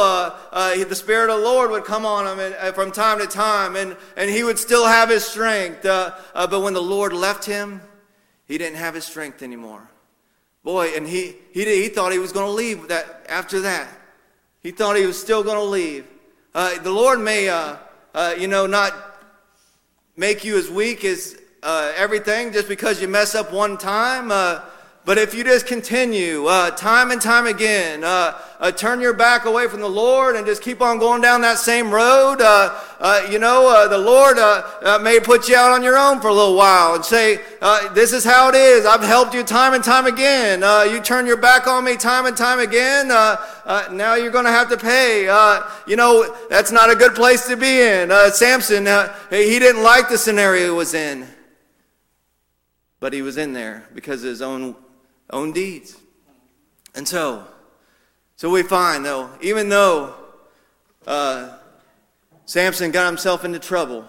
the 0.53 0.95
Spirit 0.95 1.31
of 1.31 1.39
the 1.39 1.45
Lord 1.45 1.71
would 1.71 1.85
come 1.85 2.07
on 2.07 2.27
him 2.27 2.39
and, 2.39 2.75
from 2.75 2.93
time 2.93 3.19
to 3.19 3.27
time, 3.27 3.75
and, 3.75 3.97
and 4.17 4.31
he 4.31 4.45
would 4.45 4.59
still 4.59 4.87
have 4.87 5.09
his 5.09 5.25
strength. 5.25 5.83
But 5.83 6.63
when 6.63 6.75
the 6.75 6.83
Lord 6.83 7.13
left 7.13 7.45
him, 7.45 7.81
he 8.49 8.59
didn't 8.59 8.79
have 8.79 8.95
his 8.95 9.05
strength 9.05 9.43
anymore. 9.43 9.89
Boy, 10.65 10.89
and 10.97 11.07
he, 11.07 11.37
he, 11.53 11.65
did, 11.65 11.83
he 11.83 11.89
thought 11.89 12.11
he 12.11 12.19
was 12.19 12.33
going 12.33 12.47
to 12.47 12.53
leave 12.53 12.89
that, 12.89 13.25
after 13.29 13.61
that. 13.61 13.89
He 14.61 14.73
thought 14.73 14.97
he 14.97 15.07
was 15.07 15.21
still 15.21 15.45
going 15.45 15.57
to 15.57 15.65
leave. 15.65 16.07
Uh, 16.55 16.79
the 16.81 16.91
Lord 16.91 17.21
may, 17.21 17.49
uh, 17.49 17.77
uh, 18.15 18.35
you 18.37 18.49
know, 18.49 18.67
not 18.67 18.93
make 20.17 20.45
you 20.45 20.59
as 20.59 20.69
weak 20.69 21.05
as 21.05 21.39
uh, 21.63 21.93
everything 21.95 22.53
just 22.53 22.69
because 22.69 23.01
you 23.01 23.07
mess 23.07 23.35
up 23.35 23.53
one 23.53 23.79
time. 23.79 24.33
But 25.09 25.16
if 25.16 25.33
you 25.33 25.42
just 25.42 25.66
continue 25.66 26.44
uh, 26.44 26.71
time 26.73 27.12
and 27.12 27.18
time 27.18 27.47
again, 27.47 28.05
uh, 28.05 28.38
uh, 28.61 28.71
turn 28.73 29.01
your 29.01 29.14
back 29.14 29.47
away 29.47 29.66
from 29.66 29.81
the 29.81 29.88
Lord 29.88 30.37
and 30.37 30.44
just 30.44 30.61
keep 30.61 30.83
on 30.83 30.99
going 30.99 31.23
down 31.23 31.40
that 31.40 31.57
same 31.57 31.90
road, 31.90 32.42
uh, 32.42 32.79
uh, 33.01 33.27
you 33.31 33.38
know, 33.38 33.71
uh, 33.75 33.88
the 33.88 33.97
Lord 33.97 34.37
may 35.03 35.18
put 35.18 35.49
you 35.49 35.57
out 35.57 35.73
on 35.73 35.83
your 35.83 35.97
own 35.97 36.21
for 36.21 36.29
a 36.29 36.35
little 36.35 36.57
while 36.57 36.94
and 36.94 37.03
say, 37.03 37.40
This 37.94 38.12
is 38.12 38.23
how 38.23 38.51
it 38.51 38.55
is. 38.55 38.85
I've 38.85 39.01
helped 39.01 39.33
you 39.33 39.42
time 39.42 39.73
and 39.73 39.83
time 39.83 40.05
again. 40.05 40.62
Uh, 40.62 40.83
you 40.83 41.01
turn 41.01 41.25
your 41.25 41.38
back 41.38 41.66
on 41.66 41.85
me 41.85 41.97
time 41.97 42.27
and 42.27 42.37
time 42.37 42.59
again. 42.59 43.09
Now 43.09 44.14
you're 44.14 44.31
going 44.31 44.44
to 44.44 44.51
have 44.51 44.68
to 44.68 44.77
pay. 44.77 45.27
Uh, 45.27 45.62
you 45.87 45.97
know, 45.97 46.37
that's 46.51 46.71
not 46.71 46.90
a 46.90 46.94
good 46.94 47.14
place 47.14 47.49
to 47.49 47.57
be 47.57 47.81
in. 47.81 48.11
Uh, 48.11 48.29
Samson, 48.29 48.85
he 49.31 49.59
didn't 49.59 49.83
like 49.83 50.11
the 50.11 50.18
scenario 50.18 50.64
he 50.64 50.71
was 50.71 50.92
in, 50.92 51.27
but 53.01 53.14
he 53.14 53.23
was 53.23 53.38
in 53.38 53.55
there 53.55 53.88
because 53.94 54.23
of 54.23 54.29
his 54.29 54.42
own 54.42 54.77
own 55.31 55.53
deeds. 55.53 55.97
And 56.95 57.07
so, 57.07 57.47
so 58.37 58.51
we 58.51 58.62
find 58.62 59.05
though, 59.05 59.31
even 59.41 59.69
though 59.69 60.14
uh, 61.07 61.57
Samson 62.47 62.91
got 62.91 63.07
himself 63.07 63.45
into 63.45 63.59
trouble 63.59 64.05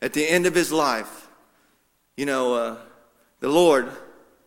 at 0.00 0.12
the 0.12 0.26
end 0.26 0.46
of 0.46 0.54
his 0.54 0.72
life, 0.72 1.28
you 2.16 2.26
know, 2.26 2.54
uh, 2.54 2.76
the 3.40 3.48
Lord 3.48 3.88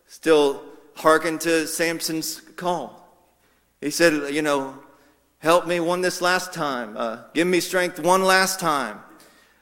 still 0.06 0.62
hearkened 0.94 1.40
to 1.42 1.66
Samson's 1.66 2.40
call. 2.56 3.06
He 3.80 3.90
said, 3.90 4.34
you 4.34 4.42
know, 4.42 4.78
help 5.38 5.66
me 5.66 5.80
one 5.80 6.00
this 6.00 6.22
last 6.22 6.52
time. 6.52 6.96
Uh, 6.96 7.22
give 7.34 7.46
me 7.46 7.60
strength 7.60 7.98
one 7.98 8.22
last 8.22 8.58
time 8.58 9.00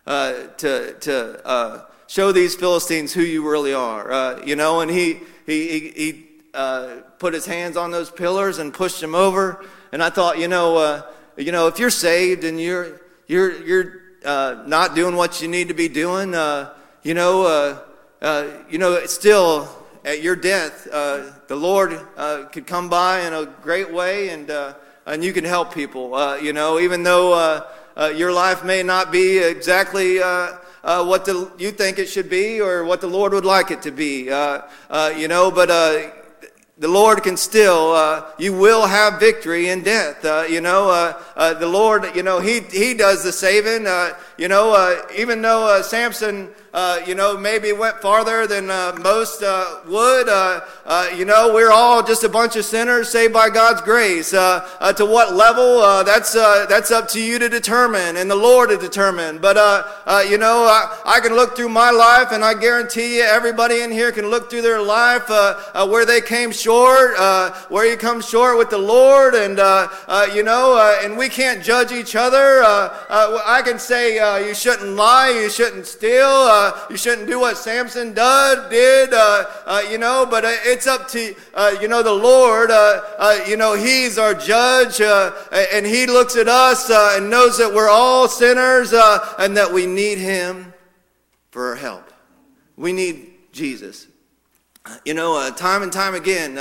uh, 0.07 0.47
to, 0.59 0.95
to 1.01 1.47
uh, 1.47 1.85
show 2.07 2.33
these 2.33 2.55
Philistines 2.55 3.13
who 3.13 3.23
you 3.23 3.49
really 3.49 3.75
are. 3.75 4.13
Uh, 4.13 4.43
you 4.45 4.57
know, 4.57 4.81
and 4.81 4.91
he, 4.91 5.21
he, 5.47 5.69
he, 5.69 5.91
he 5.91 6.27
uh, 6.55 7.01
put 7.19 7.35
his 7.35 7.47
hands 7.47 7.77
on 7.77 7.91
those 7.91 8.11
pillars 8.11 8.59
and 8.59 8.73
pushed 8.73 9.01
them 9.01 9.15
over. 9.15 9.65
And 9.93 10.03
I 10.03 10.11
thought, 10.11 10.39
you 10.39 10.49
know, 10.49 10.77
uh, 10.77 11.03
you 11.37 11.53
know, 11.53 11.67
if 11.67 11.79
you're 11.79 11.91
saved 11.91 12.45
and 12.45 12.61
you're, 12.61 13.01
you're, 13.27 13.61
you're 13.65 14.03
uh, 14.25 14.63
not 14.67 14.95
doing 14.95 15.17
what 15.17 15.43
you 15.43 15.49
need 15.49 15.69
to 15.69 15.75
be 15.75 15.89
doing, 15.89 16.35
uh, 16.35 16.73
you 17.03 17.15
know, 17.15 17.43
uh, 17.43 17.79
uh, 18.23 18.47
you 18.71 18.79
know, 18.79 18.95
it's 18.95 19.13
still 19.13 19.69
at 20.05 20.23
your 20.23 20.37
death, 20.37 20.85
the 20.85 21.57
Lord 21.57 21.99
could 22.53 22.67
come 22.67 22.89
by 22.89 23.21
in 23.23 23.33
a 23.33 23.47
great 23.63 23.93
way 23.93 24.29
and, 24.29 24.51
and 25.07 25.25
you 25.25 25.33
can 25.33 25.45
help 25.45 25.75
people. 25.75 26.39
You 26.39 26.53
know, 26.53 26.79
even 26.79 27.03
though 27.03 27.65
your 28.15 28.33
life 28.33 28.65
may 28.65 28.83
not 28.83 29.11
be 29.11 29.39
exactly 29.39 30.19
uh, 30.85 31.03
what 31.03 31.25
the, 31.25 31.51
you 31.59 31.73
think 31.73 31.99
it 31.99 32.09
should 32.09 32.29
be 32.29 32.61
or 32.61 32.85
what 32.85 33.01
the 33.01 33.07
Lord 33.07 33.33
would 33.33 33.47
like 33.47 33.71
it 33.71 33.83
to 33.83 33.91
be. 33.91 34.31
Uh, 34.31 34.61
uh, 34.91 35.13
you 35.17 35.29
know, 35.29 35.51
but 35.51 35.71
uh, 35.71 36.11
the 36.77 36.89
Lord 36.89 37.23
can 37.23 37.37
still, 37.37 37.93
uh, 37.93 38.27
you 38.39 38.53
will 38.53 38.87
have 38.87 39.19
victory 39.19 39.71
in 39.71 39.83
death. 39.83 40.25
Uh, 40.25 40.45
you 40.49 40.61
know, 40.61 41.15
uh, 41.37 41.55
the 41.55 41.69
Lord, 41.69 42.15
you 42.15 42.23
know, 42.23 42.41
He, 42.41 42.61
he 42.61 42.95
does 42.95 43.23
the 43.23 43.33
saving. 43.33 43.87
Uh, 43.87 44.15
you 44.37 44.49
know, 44.49 44.73
uh, 44.73 45.03
even 45.17 45.43
though 45.43 45.67
uh, 45.67 45.83
Samson, 45.83 46.49
uh, 46.73 47.01
you 47.07 47.15
know, 47.15 47.37
maybe 47.39 47.71
went 47.71 47.97
farther 48.03 48.49
than 48.49 48.69
uh, 48.69 48.93
most 49.01 49.45
uh, 49.45 49.79
would, 49.87 50.29
uh, 50.29 50.61
uh, 50.85 51.09
you 51.17 51.25
know, 51.25 51.55
we're 51.55 51.71
all 51.71 52.03
just 52.03 52.25
a 52.25 52.29
bunch 52.29 52.57
of 52.57 52.65
sinners 52.65 53.09
saved 53.09 53.33
by 53.33 53.49
God's 53.49 53.81
grace. 53.81 54.31
To 54.31 55.07
what 55.07 55.35
level, 55.35 55.81
that's, 56.05 56.33
that's 56.33 56.91
up 56.91 57.07
to 57.11 57.23
you 57.23 57.39
to 57.39 57.49
determine 57.49 58.17
and 58.17 58.29
the 58.29 58.35
Lord 58.35 58.71
to 58.71 58.77
determine. 58.77 59.39
But, 59.39 59.57
you 60.29 60.37
know, 60.37 60.65
I, 60.65 61.01
I 61.05 61.21
can 61.21 61.35
look 61.35 61.55
through 61.55 61.69
my 61.69 61.91
life 61.91 62.33
and 62.33 62.45
I 62.45 62.55
guarantee 62.55 63.19
you 63.19 63.23
everybody 63.23 63.83
in 63.83 63.93
here 63.93 64.11
can 64.11 64.27
look 64.27 64.51
through 64.51 64.63
their 64.63 64.83
life 64.83 65.29
where 65.29 66.05
they 66.05 66.21
came 66.21 66.51
short, 66.51 67.17
where 67.71 67.87
you 67.87 67.97
come 67.97 68.21
short 68.21 68.59
with 68.59 68.71
the 68.71 68.79
Lord. 68.79 69.35
And, 69.35 69.59
you 70.35 70.43
know, 70.43 70.99
and 71.05 71.17
we 71.17 71.24
we 71.25 71.31
can't 71.31 71.65
judge 71.65 71.91
each 71.91 72.17
other. 72.17 72.63
Uh, 72.63 72.95
uh, 73.09 73.43
I 73.47 73.63
can 73.63 73.79
say 73.79 74.19
uh, 74.19 74.37
you 74.37 74.55
shouldn't 74.55 74.91
lie, 74.91 75.31
you 75.31 75.49
shouldn't 75.49 75.87
steal, 75.87 76.27
uh, 76.27 76.79
you 76.91 76.99
shouldn't 76.99 77.27
do 77.27 77.41
what 77.41 77.57
Samson 77.57 78.13
did, 78.13 78.69
did 78.69 79.15
uh, 79.15 79.47
uh, 79.65 79.83
you 79.91 79.97
know, 79.97 80.27
but 80.31 80.45
it's 80.45 80.87
up 80.87 81.09
to, 81.09 81.35
you 81.81 81.89
know, 81.89 82.03
the 82.03 82.13
Lord. 82.13 82.69
You 83.49 83.57
know, 83.57 83.73
He's 83.73 84.19
our 84.19 84.35
judge, 84.35 85.01
and 85.01 85.87
He 85.87 86.05
looks 86.05 86.37
at 86.37 86.47
us 86.47 86.91
and 86.91 87.31
knows 87.31 87.57
that 87.57 87.73
we're 87.73 87.89
all 87.89 88.29
sinners 88.29 88.93
and 88.93 89.57
that 89.57 89.73
we 89.73 89.87
need 89.87 90.19
Him 90.19 90.75
for 91.51 91.71
our 91.71 91.77
help. 91.77 92.13
We 92.77 92.93
need 92.93 93.33
Jesus. 93.51 94.09
You 95.07 95.15
know, 95.15 95.51
time 95.53 95.83
and 95.83 95.91
time 95.91 96.15
again, 96.15 96.61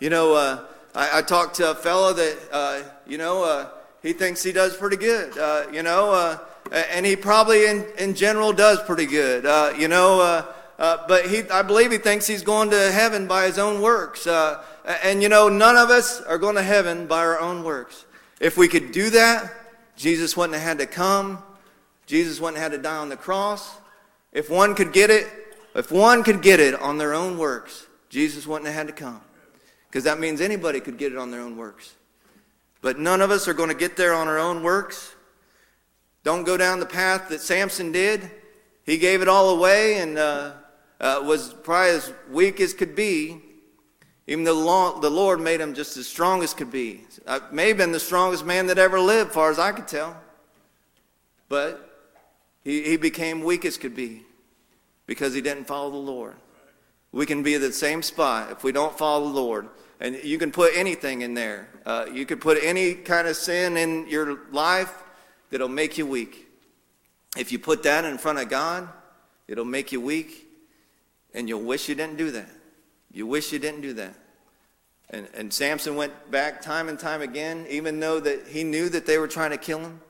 you 0.00 0.10
know, 0.10 0.66
I, 0.96 1.18
I 1.18 1.22
talked 1.22 1.54
to 1.56 1.70
a 1.70 1.74
fellow 1.76 2.12
that, 2.12 2.38
uh, 2.50 2.82
you 3.06 3.18
know, 3.18 3.44
uh, 3.44 3.68
he 4.02 4.12
thinks 4.12 4.42
he 4.42 4.52
does 4.52 4.76
pretty 4.76 4.96
good, 4.96 5.36
uh, 5.36 5.66
you 5.72 5.82
know, 5.82 6.12
uh, 6.12 6.38
and 6.72 7.04
he 7.04 7.16
probably 7.16 7.66
in, 7.66 7.84
in 7.98 8.14
general 8.14 8.52
does 8.52 8.82
pretty 8.82 9.06
good, 9.06 9.44
uh, 9.46 9.72
you 9.76 9.88
know, 9.88 10.20
uh, 10.20 10.44
uh, 10.78 11.06
but 11.06 11.26
he, 11.26 11.42
I 11.50 11.60
believe 11.60 11.92
he 11.92 11.98
thinks 11.98 12.26
he's 12.26 12.42
going 12.42 12.70
to 12.70 12.90
heaven 12.90 13.26
by 13.26 13.44
his 13.46 13.58
own 13.58 13.82
works. 13.82 14.26
Uh, 14.26 14.64
and, 15.02 15.22
you 15.22 15.28
know, 15.28 15.50
none 15.50 15.76
of 15.76 15.90
us 15.90 16.22
are 16.22 16.38
going 16.38 16.54
to 16.54 16.62
heaven 16.62 17.06
by 17.06 17.18
our 17.18 17.38
own 17.38 17.62
works. 17.62 18.06
If 18.40 18.56
we 18.56 18.66
could 18.66 18.90
do 18.90 19.10
that, 19.10 19.52
Jesus 19.94 20.38
wouldn't 20.38 20.54
have 20.54 20.62
had 20.62 20.78
to 20.78 20.86
come. 20.86 21.42
Jesus 22.06 22.40
wouldn't 22.40 22.56
have 22.56 22.72
had 22.72 22.78
to 22.78 22.82
die 22.82 22.96
on 22.96 23.10
the 23.10 23.16
cross. 23.16 23.76
If 24.32 24.48
one 24.48 24.74
could 24.74 24.94
get 24.94 25.10
it, 25.10 25.28
if 25.74 25.92
one 25.92 26.22
could 26.22 26.40
get 26.40 26.60
it 26.60 26.74
on 26.74 26.96
their 26.96 27.12
own 27.12 27.36
works, 27.36 27.86
Jesus 28.08 28.46
wouldn't 28.46 28.66
have 28.66 28.74
had 28.74 28.86
to 28.86 28.94
come. 28.94 29.20
Because 29.88 30.04
that 30.04 30.18
means 30.18 30.40
anybody 30.40 30.80
could 30.80 30.96
get 30.96 31.12
it 31.12 31.18
on 31.18 31.30
their 31.30 31.42
own 31.42 31.58
works. 31.58 31.92
But 32.80 32.98
none 32.98 33.20
of 33.20 33.30
us 33.30 33.46
are 33.46 33.54
going 33.54 33.68
to 33.68 33.74
get 33.74 33.96
there 33.96 34.14
on 34.14 34.28
our 34.28 34.38
own 34.38 34.62
works. 34.62 35.14
Don't 36.24 36.44
go 36.44 36.56
down 36.56 36.80
the 36.80 36.86
path 36.86 37.28
that 37.28 37.40
Samson 37.40 37.92
did. 37.92 38.30
He 38.84 38.98
gave 38.98 39.22
it 39.22 39.28
all 39.28 39.50
away 39.50 39.98
and 39.98 40.18
uh, 40.18 40.52
uh, 41.00 41.22
was 41.24 41.54
probably 41.62 41.90
as 41.90 42.12
weak 42.30 42.60
as 42.60 42.74
could 42.74 42.94
be, 42.94 43.42
even 44.26 44.44
though 44.44 44.98
the 45.00 45.10
Lord- 45.10 45.40
made 45.40 45.60
him 45.60 45.74
just 45.74 45.96
as 45.96 46.06
strong 46.06 46.42
as 46.42 46.54
could 46.54 46.70
be. 46.70 47.04
Uh, 47.26 47.40
may 47.52 47.68
have 47.68 47.76
been 47.76 47.92
the 47.92 48.00
strongest 48.00 48.44
man 48.44 48.66
that 48.66 48.78
ever 48.78 49.00
lived, 49.00 49.32
far 49.32 49.50
as 49.50 49.58
I 49.58 49.72
could 49.72 49.88
tell. 49.88 50.16
But 51.48 51.86
he, 52.62 52.82
he 52.82 52.96
became 52.96 53.42
weak 53.42 53.64
as 53.64 53.76
could 53.76 53.94
be 53.94 54.24
because 55.06 55.34
he 55.34 55.40
didn't 55.40 55.64
follow 55.64 55.90
the 55.90 55.96
Lord. 55.96 56.36
We 57.12 57.26
can 57.26 57.42
be 57.42 57.54
at 57.54 57.60
the 57.60 57.72
same 57.72 58.02
spot 58.02 58.52
if 58.52 58.62
we 58.62 58.72
don't 58.72 58.96
follow 58.96 59.26
the 59.26 59.40
Lord. 59.40 59.68
And 60.00 60.18
you 60.24 60.38
can 60.38 60.50
put 60.50 60.72
anything 60.74 61.20
in 61.20 61.34
there. 61.34 61.68
Uh, 61.84 62.06
you 62.10 62.24
could 62.24 62.40
put 62.40 62.58
any 62.62 62.94
kind 62.94 63.28
of 63.28 63.36
sin 63.36 63.76
in 63.76 64.08
your 64.08 64.40
life 64.50 64.92
that'll 65.50 65.68
make 65.68 65.98
you 65.98 66.06
weak. 66.06 66.48
If 67.36 67.52
you 67.52 67.58
put 67.58 67.82
that 67.82 68.04
in 68.06 68.16
front 68.16 68.38
of 68.38 68.48
God, 68.48 68.88
it'll 69.46 69.64
make 69.64 69.92
you 69.92 70.00
weak, 70.00 70.48
and 71.34 71.48
you'll 71.48 71.62
wish 71.62 71.88
you 71.88 71.94
didn't 71.94 72.16
do 72.16 72.30
that. 72.30 72.48
You 73.12 73.26
wish 73.26 73.52
you 73.52 73.58
didn't 73.58 73.82
do 73.82 73.92
that. 73.94 74.14
And, 75.10 75.28
and 75.34 75.52
Samson 75.52 75.96
went 75.96 76.30
back 76.30 76.62
time 76.62 76.88
and 76.88 76.98
time 76.98 77.20
again, 77.20 77.66
even 77.68 78.00
though 78.00 78.20
that 78.20 78.48
he 78.48 78.64
knew 78.64 78.88
that 78.88 79.06
they 79.06 79.18
were 79.18 79.28
trying 79.28 79.50
to 79.50 79.58
kill 79.58 79.80
him. 79.80 80.00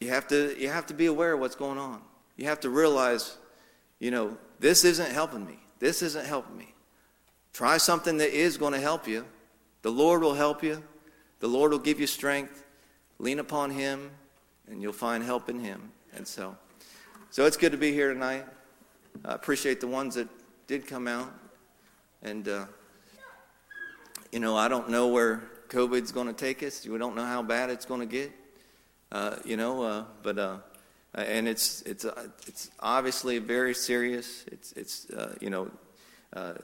You 0.00 0.08
have 0.08 0.26
to, 0.28 0.58
you 0.58 0.68
have 0.68 0.86
to 0.86 0.94
be 0.94 1.06
aware 1.06 1.34
of 1.34 1.40
what's 1.40 1.54
going 1.54 1.78
on. 1.78 2.00
You 2.36 2.46
have 2.46 2.60
to 2.60 2.70
realize, 2.70 3.36
you 4.00 4.10
know, 4.10 4.36
this 4.58 4.84
isn't 4.84 5.12
helping 5.12 5.44
me. 5.46 5.61
This 5.82 6.00
isn't 6.00 6.26
helping 6.26 6.56
me. 6.56 6.72
Try 7.52 7.76
something 7.76 8.18
that 8.18 8.30
is 8.30 8.56
going 8.56 8.72
to 8.72 8.78
help 8.78 9.08
you. 9.08 9.24
The 9.82 9.90
Lord 9.90 10.22
will 10.22 10.34
help 10.34 10.62
you. 10.62 10.80
The 11.40 11.48
Lord 11.48 11.72
will 11.72 11.80
give 11.80 11.98
you 11.98 12.06
strength. 12.06 12.64
Lean 13.18 13.40
upon 13.40 13.70
Him, 13.70 14.12
and 14.70 14.80
you'll 14.80 14.92
find 14.92 15.24
help 15.24 15.48
in 15.48 15.58
Him. 15.58 15.90
And 16.14 16.24
so, 16.24 16.56
so 17.30 17.46
it's 17.46 17.56
good 17.56 17.72
to 17.72 17.78
be 17.78 17.92
here 17.92 18.12
tonight. 18.12 18.44
I 19.24 19.34
appreciate 19.34 19.80
the 19.80 19.88
ones 19.88 20.14
that 20.14 20.28
did 20.68 20.86
come 20.86 21.08
out. 21.08 21.34
And, 22.22 22.46
uh, 22.46 22.66
you 24.30 24.38
know, 24.38 24.56
I 24.56 24.68
don't 24.68 24.88
know 24.88 25.08
where 25.08 25.50
COVID's 25.66 26.12
going 26.12 26.28
to 26.28 26.32
take 26.32 26.62
us. 26.62 26.86
We 26.86 26.96
don't 26.96 27.16
know 27.16 27.26
how 27.26 27.42
bad 27.42 27.70
it's 27.70 27.86
going 27.86 28.02
to 28.02 28.06
get. 28.06 28.30
Uh, 29.10 29.34
you 29.44 29.56
know, 29.56 29.82
uh, 29.82 30.04
but 30.22 30.38
uh, 31.16 31.20
and 31.20 31.48
it's 31.48 31.82
it's 31.82 32.04
uh, 32.04 32.26
it's 32.46 32.70
obviously 32.80 33.38
very 33.38 33.74
serious. 33.74 34.44
It's 34.50 34.72
it's 34.72 35.10
uh, 35.10 35.34
you 35.40 35.50
know 35.50 35.70
uh, 36.34 36.54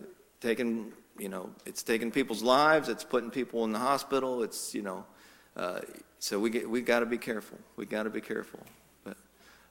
taking 0.40 0.92
you 1.18 1.28
know 1.28 1.50
it's 1.66 1.82
taking 1.82 2.10
people's 2.10 2.42
lives. 2.42 2.88
It's 2.88 3.04
putting 3.04 3.30
people 3.30 3.64
in 3.64 3.72
the 3.72 3.78
hospital. 3.78 4.42
It's 4.42 4.74
you 4.74 4.82
know 4.82 5.04
uh, 5.56 5.80
so 6.18 6.38
we 6.40 6.50
get 6.50 6.68
we 6.68 6.80
got 6.80 7.00
to 7.00 7.06
be 7.06 7.18
careful. 7.18 7.58
We 7.76 7.86
got 7.86 8.04
to 8.04 8.10
be 8.10 8.20
careful. 8.20 8.60
But 9.04 9.16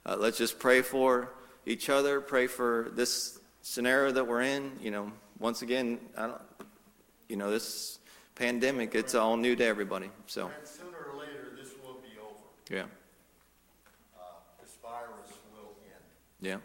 uh, 0.06 0.16
let's 0.18 0.38
just 0.38 0.58
pray 0.58 0.82
for 0.82 1.30
each 1.66 1.90
other. 1.90 2.20
Pray 2.20 2.46
for 2.46 2.90
this 2.94 3.38
scenario 3.62 4.12
that 4.12 4.26
we're 4.26 4.42
in. 4.42 4.72
You 4.80 4.90
know, 4.90 5.12
once 5.38 5.62
again, 5.62 5.98
I 6.16 6.26
don't, 6.28 6.40
you 7.28 7.36
know 7.36 7.50
this 7.50 7.98
pandemic. 8.34 8.94
It's 8.94 9.14
all 9.14 9.36
new 9.36 9.56
to 9.56 9.64
everybody. 9.64 10.10
So 10.26 10.46
And 10.46 10.66
sooner 10.68 10.96
or 11.12 11.18
later, 11.18 11.50
this 11.60 11.72
will 11.84 11.94
be 11.94 12.16
over. 12.20 12.36
yeah, 12.70 12.84
Uh, 14.16 14.22
This 14.62 14.76
virus 14.82 15.28
will 15.52 15.74
end, 15.84 16.04
yeah. 16.40 16.62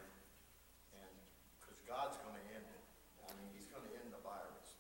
and, 0.94 1.14
because 1.58 1.80
God's 1.90 2.18
going 2.22 2.38
to 2.38 2.46
end 2.54 2.66
it. 2.66 2.84
I 3.26 3.34
mean, 3.38 3.50
he's 3.58 3.66
going 3.74 3.86
to 3.86 3.94
end 3.98 4.14
the 4.14 4.22
virus. 4.22 4.78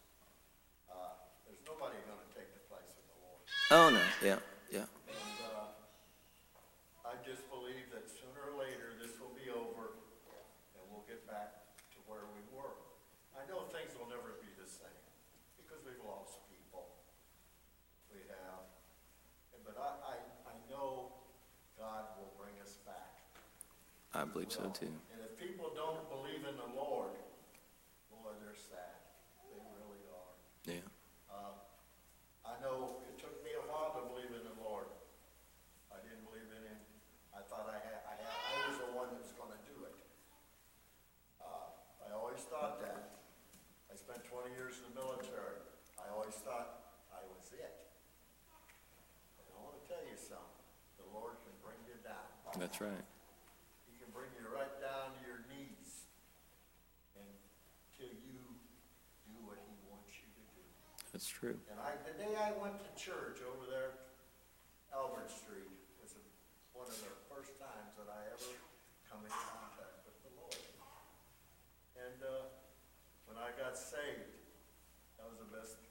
Uh, 0.86 1.17
There's 1.49 1.62
nobody 1.65 1.97
going 2.06 2.21
to 2.21 2.32
take 2.34 2.49
the 2.53 2.63
place 2.69 2.93
of 2.93 3.06
the 3.10 3.17
Lord. 3.25 3.41
Oh 3.73 3.88
no, 3.89 4.03
yeah, 4.21 4.39
yeah. 4.69 4.88
And 5.10 5.38
uh, 5.49 7.10
I 7.10 7.17
just 7.25 7.49
believe 7.49 7.89
that 7.89 8.06
sooner 8.06 8.53
or 8.53 8.56
later, 8.62 8.93
this 9.01 9.17
will 9.17 9.34
be 9.34 9.49
over, 9.49 9.97
and 10.77 10.84
we'll 10.93 11.06
get 11.10 11.25
back 11.25 11.73
to 11.93 11.97
where 12.06 12.29
we 12.38 12.41
were. 12.53 12.77
I 13.34 13.41
know 13.49 13.65
things 13.73 13.97
will 13.97 14.10
never 14.13 14.38
be 14.45 14.49
the 14.62 14.69
same, 14.69 15.01
because 15.58 15.82
we've 15.82 16.01
lost 16.06 16.38
people. 16.53 16.93
We 18.13 18.21
have. 18.29 18.62
But 19.65 19.79
I, 19.79 19.89
I, 20.06 20.15
I 20.53 20.56
know 20.69 21.17
God 21.79 22.13
will 22.19 22.29
bring 22.38 22.53
us 22.62 22.77
back. 22.86 23.25
I 24.13 24.23
believe 24.26 24.52
so 24.54 24.69
too. 24.69 24.93
And 25.10 25.19
if 25.26 25.34
people 25.41 25.73
don't 25.73 26.06
believe 26.10 26.45
in 26.45 26.54
the 26.54 26.69
Lord, 26.78 27.17
boy, 28.13 28.30
they're 28.45 28.54
sad. 28.58 29.02
They 29.49 29.58
really 29.73 30.02
are. 30.13 30.34
Yeah, 30.69 30.86
Uh, 31.34 31.58
I 32.45 32.54
know 32.62 33.02
it 33.10 33.17
took 33.17 33.34
me 33.41 33.58
a 33.58 33.63
while 33.65 33.97
to 33.97 34.06
believe 34.13 34.30
in 34.30 34.45
the 34.45 34.58
Lord. 34.62 34.86
I 35.89 35.97
didn't 36.06 36.21
believe 36.30 36.45
in 36.45 36.62
Him. 36.62 36.80
I 37.34 37.41
thought 37.49 37.65
I 37.65 37.82
had, 37.82 38.06
I 38.06 38.13
had, 38.21 38.30
I 38.30 38.54
was 38.69 38.78
the 38.86 38.89
one 38.93 39.10
that 39.17 39.21
was 39.26 39.34
gonna 39.34 39.58
do 39.65 39.82
it. 39.89 39.97
Uh, 41.41 41.73
I 42.06 42.13
always 42.13 42.41
thought 42.45 42.78
that. 42.86 43.17
I 43.89 43.97
spent 43.97 44.26
twenty 44.26 44.54
years 44.58 44.78
in 44.82 44.89
the 44.93 44.95
military. 44.97 45.58
I 46.02 46.10
always 46.13 46.34
thought 46.41 46.97
I 47.13 47.21
was 47.30 47.49
it. 47.54 47.89
And 49.41 49.45
I 49.54 49.58
wanna 49.62 49.82
tell 49.86 50.02
you 50.06 50.17
something. 50.17 50.62
The 51.02 51.06
Lord 51.13 51.38
can 51.45 51.54
bring 51.65 51.78
you 51.86 51.97
down. 52.06 52.26
that's 52.58 52.82
right. 52.82 53.06
He 53.85 53.94
can 54.02 54.10
bring 54.10 54.33
you 54.33 54.50
right 54.50 54.73
down 54.81 55.13
to 55.13 55.21
your 55.29 55.46
knees 55.46 56.10
until 57.13 58.10
you 58.17 58.42
do 59.29 59.35
what 59.46 59.62
he 59.62 59.73
wants 59.85 60.10
you 60.17 60.25
to 60.33 60.42
do. 60.58 60.65
That's 61.14 61.30
true. 61.30 61.56
And 61.70 61.78
I, 61.78 61.94
the 62.10 62.18
day 62.18 62.34
I 62.34 62.58
went 62.58 62.82
to 62.82 62.90
church 62.98 63.40
over 63.46 63.70
there, 63.70 64.02
Albert 64.90 65.30
Street, 65.30 65.70
was 66.02 66.18
one 66.74 66.90
of 66.90 66.98
the 66.98 67.14
first 67.30 67.54
times 67.62 67.94
that 68.02 68.10
I 68.10 68.34
ever 68.34 68.52
come 69.06 69.22
in 69.22 69.30
contact 69.30 70.10
with 70.10 70.18
the 70.26 70.34
Lord. 70.42 70.58
And, 72.02 72.18
uh, 72.20 72.50
when 73.34 73.38
I 73.40 73.50
got 73.58 73.74
saved, 73.74 74.30
that 75.18 75.26
was 75.26 75.42
the 75.42 75.50
best 75.50 75.82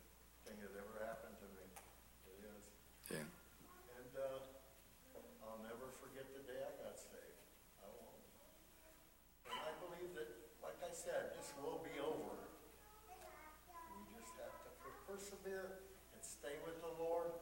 thing 0.47 0.55
that 0.63 0.71
ever 0.79 0.95
happened 1.03 1.35
to 1.43 1.49
me. 1.59 1.67
It 2.29 2.47
is. 2.47 2.63
Yeah. 3.11 3.27
And 3.99 4.13
uh, 4.15 4.39
I'll 5.43 5.59
never 5.67 5.91
forget 5.99 6.29
the 6.31 6.47
day 6.47 6.63
I 6.63 6.71
got 6.79 6.95
saved. 6.95 7.43
I 7.83 7.91
won't. 7.91 8.23
And 9.51 9.59
I 9.59 9.75
believe 9.83 10.15
that, 10.15 10.31
like 10.63 10.79
I 10.87 10.93
said, 10.95 11.35
this 11.35 11.51
will 11.59 11.83
be 11.83 11.99
over. 11.99 12.39
We 13.91 14.07
just 14.15 14.39
have 14.39 14.55
to 14.63 14.71
per- 14.79 15.03
persevere 15.11 15.83
and 16.15 16.23
stay 16.23 16.63
with 16.63 16.79
the 16.79 16.95
Lord 16.95 17.35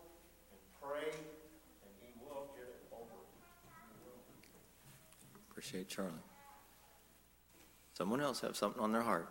and 0.49 0.61
pray, 0.81 1.13
and 1.13 1.93
He 2.01 2.17
will 2.25 2.57
get 2.57 2.73
it 2.73 2.89
over. 2.89 3.21
He 3.21 4.01
will. 4.01 4.17
Appreciate 5.61 5.91
Charlie. 5.91 6.25
Someone 7.93 8.23
else 8.23 8.41
have 8.41 8.57
something 8.57 8.81
on 8.81 8.93
their 8.93 9.03
heart. 9.03 9.29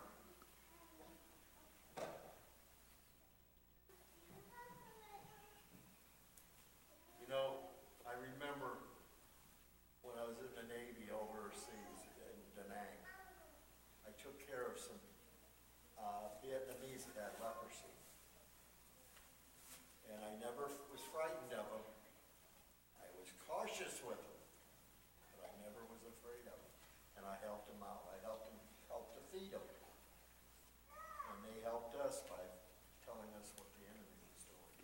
You 7.18 7.26
know, 7.28 7.58
I 8.06 8.14
remember 8.14 8.78
when 10.06 10.14
I 10.22 10.22
was 10.22 10.38
in 10.38 10.54
the 10.54 10.70
Navy 10.70 11.10
overseas 11.10 11.98
in 12.22 12.38
Da 12.54 12.62
Nang, 12.70 13.02
I 14.06 14.14
took 14.22 14.38
care 14.46 14.70
of 14.70 14.78
some 14.78 15.02
uh, 15.98 16.30
Vietnamese 16.46 17.10
that 17.10 17.18
had 17.18 17.34
leprosy. 17.42 17.90
helped 27.40 27.69
them 27.80 27.88
out. 27.88 28.04
I 28.12 28.20
helped 28.20 28.52
them, 28.52 28.60
helped 28.92 29.16
to 29.16 29.24
feed 29.32 29.48
them. 29.56 29.64
And 29.64 31.40
they 31.48 31.64
helped 31.64 31.96
us 31.96 32.20
by 32.28 32.44
telling 33.00 33.32
us 33.40 33.56
what 33.56 33.72
the 33.80 33.88
enemy 33.88 34.20
was 34.28 34.44
doing. 34.44 34.76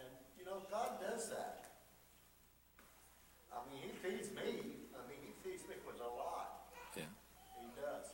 And, 0.00 0.08
you 0.40 0.48
know, 0.48 0.64
God 0.72 0.96
does 1.04 1.28
that. 1.28 1.68
I 3.52 3.60
mean, 3.68 3.84
he 3.84 3.92
feeds 3.92 4.32
me. 4.32 4.88
I 4.96 5.04
mean, 5.04 5.20
he 5.20 5.36
feeds 5.44 5.68
me 5.68 5.76
with 5.84 6.00
a 6.00 6.08
lot. 6.08 6.72
Yeah. 6.96 7.12
He 7.60 7.68
does. 7.76 8.08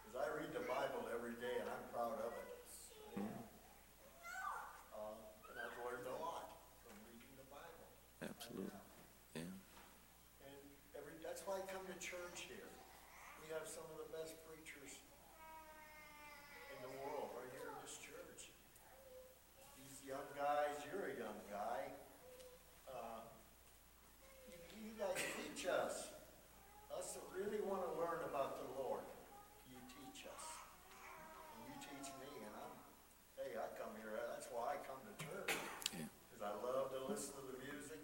Because 0.00 0.16
I 0.16 0.26
read 0.32 0.56
the 0.56 0.64
Bible 0.64 1.04
every 1.12 1.36
day 1.36 1.60
and 1.60 1.68
I'm 1.68 1.84
proud 1.92 2.16
of 2.24 2.32
it. 2.32 2.48
Uh, 4.96 5.16
and 5.50 5.56
I've 5.60 5.76
learned 5.82 6.06
a 6.08 6.16
lot 6.22 6.62
from 6.86 6.94
reading 7.10 7.34
the 7.36 7.48
Bible. 7.50 7.90
Absolutely. 8.22 8.70
Yeah. 9.34 9.50
And 10.46 10.62
every, 10.94 11.18
that's 11.26 11.42
why 11.42 11.58
I 11.58 11.64
come 11.66 11.82
to 11.90 11.98
church 11.98 12.46
here. 12.46 12.70
We 13.42 13.50
have 13.50 13.66
some 13.66 13.86
of 13.90 13.98
the 13.98 14.10
best 14.14 14.38
preachers 14.46 14.94
in 16.70 16.78
the 16.86 16.92
world 17.02 17.34
right 17.34 17.50
here 17.50 17.66
in 17.66 17.78
this 17.82 17.98
church. 17.98 18.54
These 19.78 20.06
young 20.06 20.26
guys, 20.38 20.78
you're 20.86 21.10
a 21.10 21.16
young 21.18 21.38
guy. 21.50 21.96
Uh, 22.86 23.26
you, 24.50 24.90
you 24.90 24.94
guys 24.98 25.16
teach 25.38 25.66
us. 25.70 26.12
Us 26.90 27.14
that 27.14 27.22
really 27.30 27.62
want 27.62 27.86
to 27.86 27.94
learn 27.96 28.26
about 28.26 28.58
the 28.60 28.66
Lord, 28.74 29.06
you 29.70 29.78
teach 29.86 30.26
us. 30.26 30.44
And 31.54 31.70
you 31.70 31.78
teach 31.78 32.10
me, 32.18 32.28
and 32.44 32.50
I'm, 32.50 32.74
hey, 33.38 33.54
I 33.56 33.70
come 33.78 33.94
here, 33.94 34.10
that's 34.28 34.50
why 34.50 34.74
I 34.74 34.82
come 34.84 34.98
to 35.06 35.14
church. 35.16 35.54
Yeah. 35.94 36.10
Because 36.28 36.42
I 36.42 36.52
love 36.60 36.90
to 36.90 37.06
listen 37.06 37.38
to 37.38 37.46
the 37.46 37.62
music. 37.62 38.02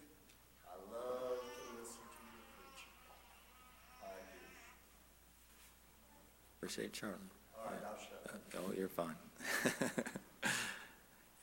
I 0.70 0.78
love 0.86 1.42
to 1.42 1.62
listen 1.76 2.06
to 2.06 2.20
you 2.30 2.40
preach. 2.54 2.86
I 4.06 4.14
do. 4.22 4.38
Appreciate 6.66 6.92
Charlie. 6.92 7.14
All 7.54 7.70
right, 7.70 7.78
I'll 7.86 7.94
shut 7.94 8.26
up. 8.26 8.42
Uh, 8.50 8.58
Oh, 8.58 8.74
you're 8.76 8.88
fine. 8.90 9.14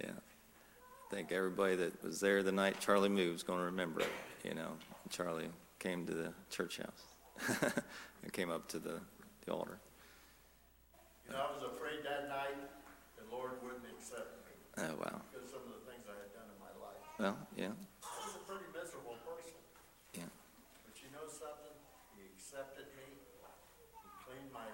yeah. 0.03 0.11
I 0.11 1.15
think 1.15 1.31
everybody 1.31 1.77
that 1.77 2.03
was 2.03 2.19
there 2.19 2.43
the 2.43 2.51
night 2.51 2.81
Charlie 2.81 3.07
moved 3.07 3.35
is 3.39 3.43
going 3.43 3.59
to 3.59 3.65
remember 3.71 4.01
it. 4.01 4.11
You 4.43 4.53
know, 4.53 4.75
Charlie 5.09 5.47
came 5.79 6.05
to 6.07 6.13
the 6.13 6.33
church 6.51 6.75
house 6.83 7.63
and 8.21 8.33
came 8.33 8.51
up 8.51 8.67
to 8.75 8.79
the, 8.79 8.99
the 9.45 9.53
altar. 9.53 9.79
You 11.25 11.31
know, 11.31 11.39
I 11.39 11.55
was 11.55 11.63
afraid 11.71 12.03
that 12.03 12.27
night 12.27 12.59
the 13.15 13.23
Lord 13.33 13.51
wouldn't 13.63 13.87
accept 13.95 14.43
me 14.43 14.83
Oh, 14.83 14.91
wow. 15.07 15.23
because 15.31 15.47
some 15.47 15.63
of 15.63 15.71
the 15.71 15.87
things 15.87 16.03
I 16.03 16.19
had 16.19 16.35
done 16.35 16.51
in 16.51 16.59
my 16.59 16.73
life. 16.83 16.99
Well, 17.15 17.37
yeah. 17.55 17.71
I 18.03 18.11
was 18.27 18.35
a 18.35 18.43
pretty 18.43 18.67
miserable 18.75 19.15
person. 19.23 19.55
Yeah. 20.19 20.27
But 20.83 20.99
you 20.99 21.07
know 21.15 21.23
something? 21.31 21.71
He 22.19 22.27
accepted 22.27 22.91
me. 22.99 23.07
He 23.07 24.09
cleaned 24.27 24.51
my 24.51 24.67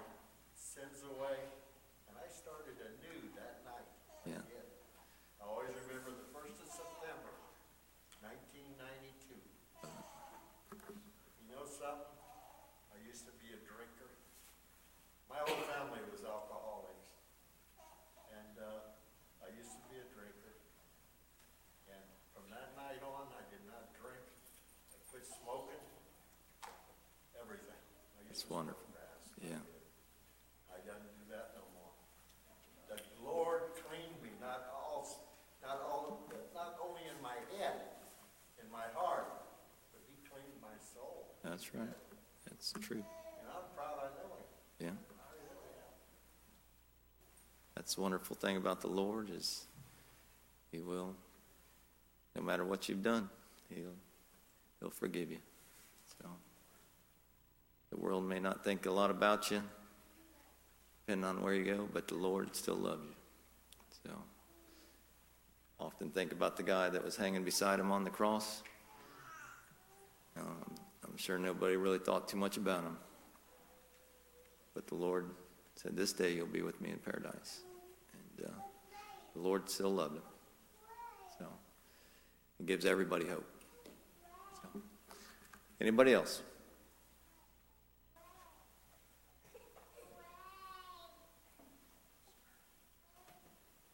sins 0.80 1.04
away. 1.04 1.36
And 2.08 2.16
I 2.16 2.24
started 2.32 2.72
anew 2.80 3.20
that 3.36 3.60
night. 3.68 3.84
I 4.24 4.32
Yeah. 4.32 4.40
I 5.40 5.44
always 5.44 5.76
remember 5.76 6.16
the 6.16 6.28
first 6.32 6.56
of 6.56 6.68
September, 6.68 7.32
nineteen 8.24 8.72
ninety-two. 8.80 9.40
You 9.84 11.46
know 11.52 11.64
something? 11.68 12.16
I 12.92 12.96
used 13.04 13.28
to 13.28 13.32
be 13.44 13.52
a 13.52 13.60
drinker. 13.60 14.08
My 15.28 15.40
whole 15.44 15.60
family 15.68 16.00
was 16.12 16.24
alcoholics. 16.24 17.12
And, 18.32 18.56
uh, 18.60 19.44
I 19.44 19.48
used 19.56 19.72
to 19.76 19.82
be 19.88 19.96
a 20.00 20.06
drinker. 20.16 20.54
And 21.92 22.04
from 22.32 22.48
that 22.52 22.72
night 22.76 23.00
on, 23.04 23.28
I 23.36 23.44
did 23.52 23.64
not 23.68 23.92
drink. 24.00 24.20
I 24.96 24.98
quit 25.12 25.24
smoking. 25.28 25.80
Everything. 27.40 27.80
I 28.16 28.28
used 28.28 28.44
That's 28.44 28.48
wonderful. 28.48 28.84
grass. 28.92 29.24
Yeah. 29.40 29.60
I 30.68 30.78
doesn't 30.84 31.16
do 31.16 31.24
that 31.32 31.56
no 31.56 31.64
more. 31.80 31.94
The 32.92 33.00
Lord 33.24 33.72
cleaned 33.86 34.18
me, 34.22 34.30
not 34.40 34.68
all, 34.74 35.06
not 35.62 35.80
all, 35.82 36.26
not 36.54 36.76
only 36.82 37.02
in 37.08 37.18
my 37.22 37.36
head, 37.56 37.96
in 38.62 38.66
my 38.70 38.86
heart, 38.94 39.28
but 39.92 40.00
He 40.10 40.14
cleaned 40.28 40.58
my 40.62 40.74
soul. 40.94 41.34
That's 41.60 41.74
right. 41.74 41.88
That's 42.48 42.72
true. 42.80 43.04
Yeah. 44.80 44.88
That's 47.76 47.96
the 47.96 48.00
wonderful 48.00 48.34
thing 48.34 48.56
about 48.56 48.80
the 48.80 48.86
Lord 48.86 49.28
is 49.28 49.66
He 50.72 50.80
will, 50.80 51.14
no 52.34 52.40
matter 52.40 52.64
what 52.64 52.88
you've 52.88 53.02
done, 53.02 53.28
He'll 53.68 53.92
He'll 54.80 54.88
forgive 54.88 55.30
you. 55.30 55.36
So 56.18 56.30
the 57.90 57.98
world 57.98 58.24
may 58.24 58.40
not 58.40 58.64
think 58.64 58.86
a 58.86 58.90
lot 58.90 59.10
about 59.10 59.50
you, 59.50 59.62
depending 61.04 61.28
on 61.28 61.42
where 61.42 61.52
you 61.52 61.64
go, 61.64 61.86
but 61.92 62.08
the 62.08 62.14
Lord 62.14 62.56
still 62.56 62.76
loves 62.76 63.04
you. 63.04 63.14
So 64.02 64.12
often 65.78 66.08
think 66.08 66.32
about 66.32 66.56
the 66.56 66.62
guy 66.62 66.88
that 66.88 67.04
was 67.04 67.16
hanging 67.16 67.44
beside 67.44 67.78
him 67.78 67.92
on 67.92 68.04
the 68.04 68.10
cross. 68.10 68.62
Um, 70.38 70.79
sure 71.20 71.38
nobody 71.38 71.76
really 71.76 71.98
thought 71.98 72.28
too 72.28 72.36
much 72.36 72.56
about 72.56 72.82
him. 72.82 72.96
But 74.74 74.86
the 74.86 74.94
Lord 74.94 75.30
said, 75.74 75.96
This 75.96 76.12
day 76.12 76.32
you'll 76.32 76.46
be 76.46 76.62
with 76.62 76.80
me 76.80 76.90
in 76.90 76.98
paradise. 76.98 77.60
And 78.12 78.46
uh, 78.46 78.52
the 79.34 79.40
Lord 79.40 79.68
still 79.68 79.90
loved 79.90 80.16
him. 80.16 80.22
So 81.38 81.46
it 82.58 82.66
gives 82.66 82.86
everybody 82.86 83.26
hope. 83.26 83.46
So, 84.62 84.80
anybody 85.80 86.14
else? 86.14 86.42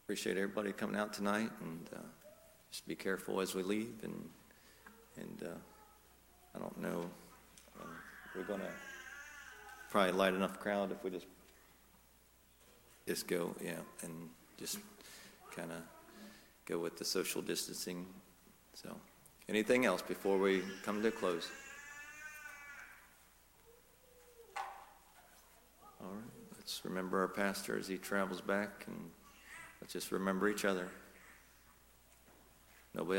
Appreciate 0.05 0.37
everybody 0.37 0.71
coming 0.71 0.95
out 0.95 1.13
tonight, 1.13 1.51
and 1.61 1.91
uh, 1.93 1.99
just 2.71 2.87
be 2.87 2.95
careful 2.95 3.41
as 3.41 3.57
we 3.57 3.65
leave. 3.65 3.93
And 4.05 4.29
and 5.17 5.43
uh, 5.43 5.57
I 6.57 6.59
don't 6.59 6.81
know, 6.81 7.11
um, 7.81 7.91
we're 8.35 8.45
gonna 8.45 8.71
probably 9.91 10.13
light 10.13 10.33
enough 10.33 10.59
crowd 10.59 10.91
if 10.91 11.05
we 11.05 11.11
just 11.11 11.27
just 13.07 13.29
go, 13.29 13.55
yeah, 13.63 13.79
and 14.03 14.31
just 14.59 14.79
kind 15.55 15.71
of 15.71 15.79
go 16.65 16.79
with 16.79 16.97
the 16.97 17.05
social 17.05 17.43
distancing. 17.43 18.07
So, 18.75 18.97
anything 19.49 19.85
else 19.85 20.03
before 20.03 20.39
we 20.39 20.63
come 20.83 21.03
to 21.03 21.09
a 21.09 21.13
close? 21.13 21.49
All 26.01 26.09
right, 26.09 26.25
let's 26.57 26.81
remember 26.85 27.21
our 27.21 27.29
pastor 27.29 27.79
as 27.79 27.87
he 27.87 27.97
travels 27.99 28.41
back, 28.41 28.85
and 28.87 29.11
let's 29.81 29.93
just 29.93 30.11
remember 30.11 30.49
each 30.49 30.65
other. 30.65 30.89
Nobody 32.95 33.11
else. 33.11 33.15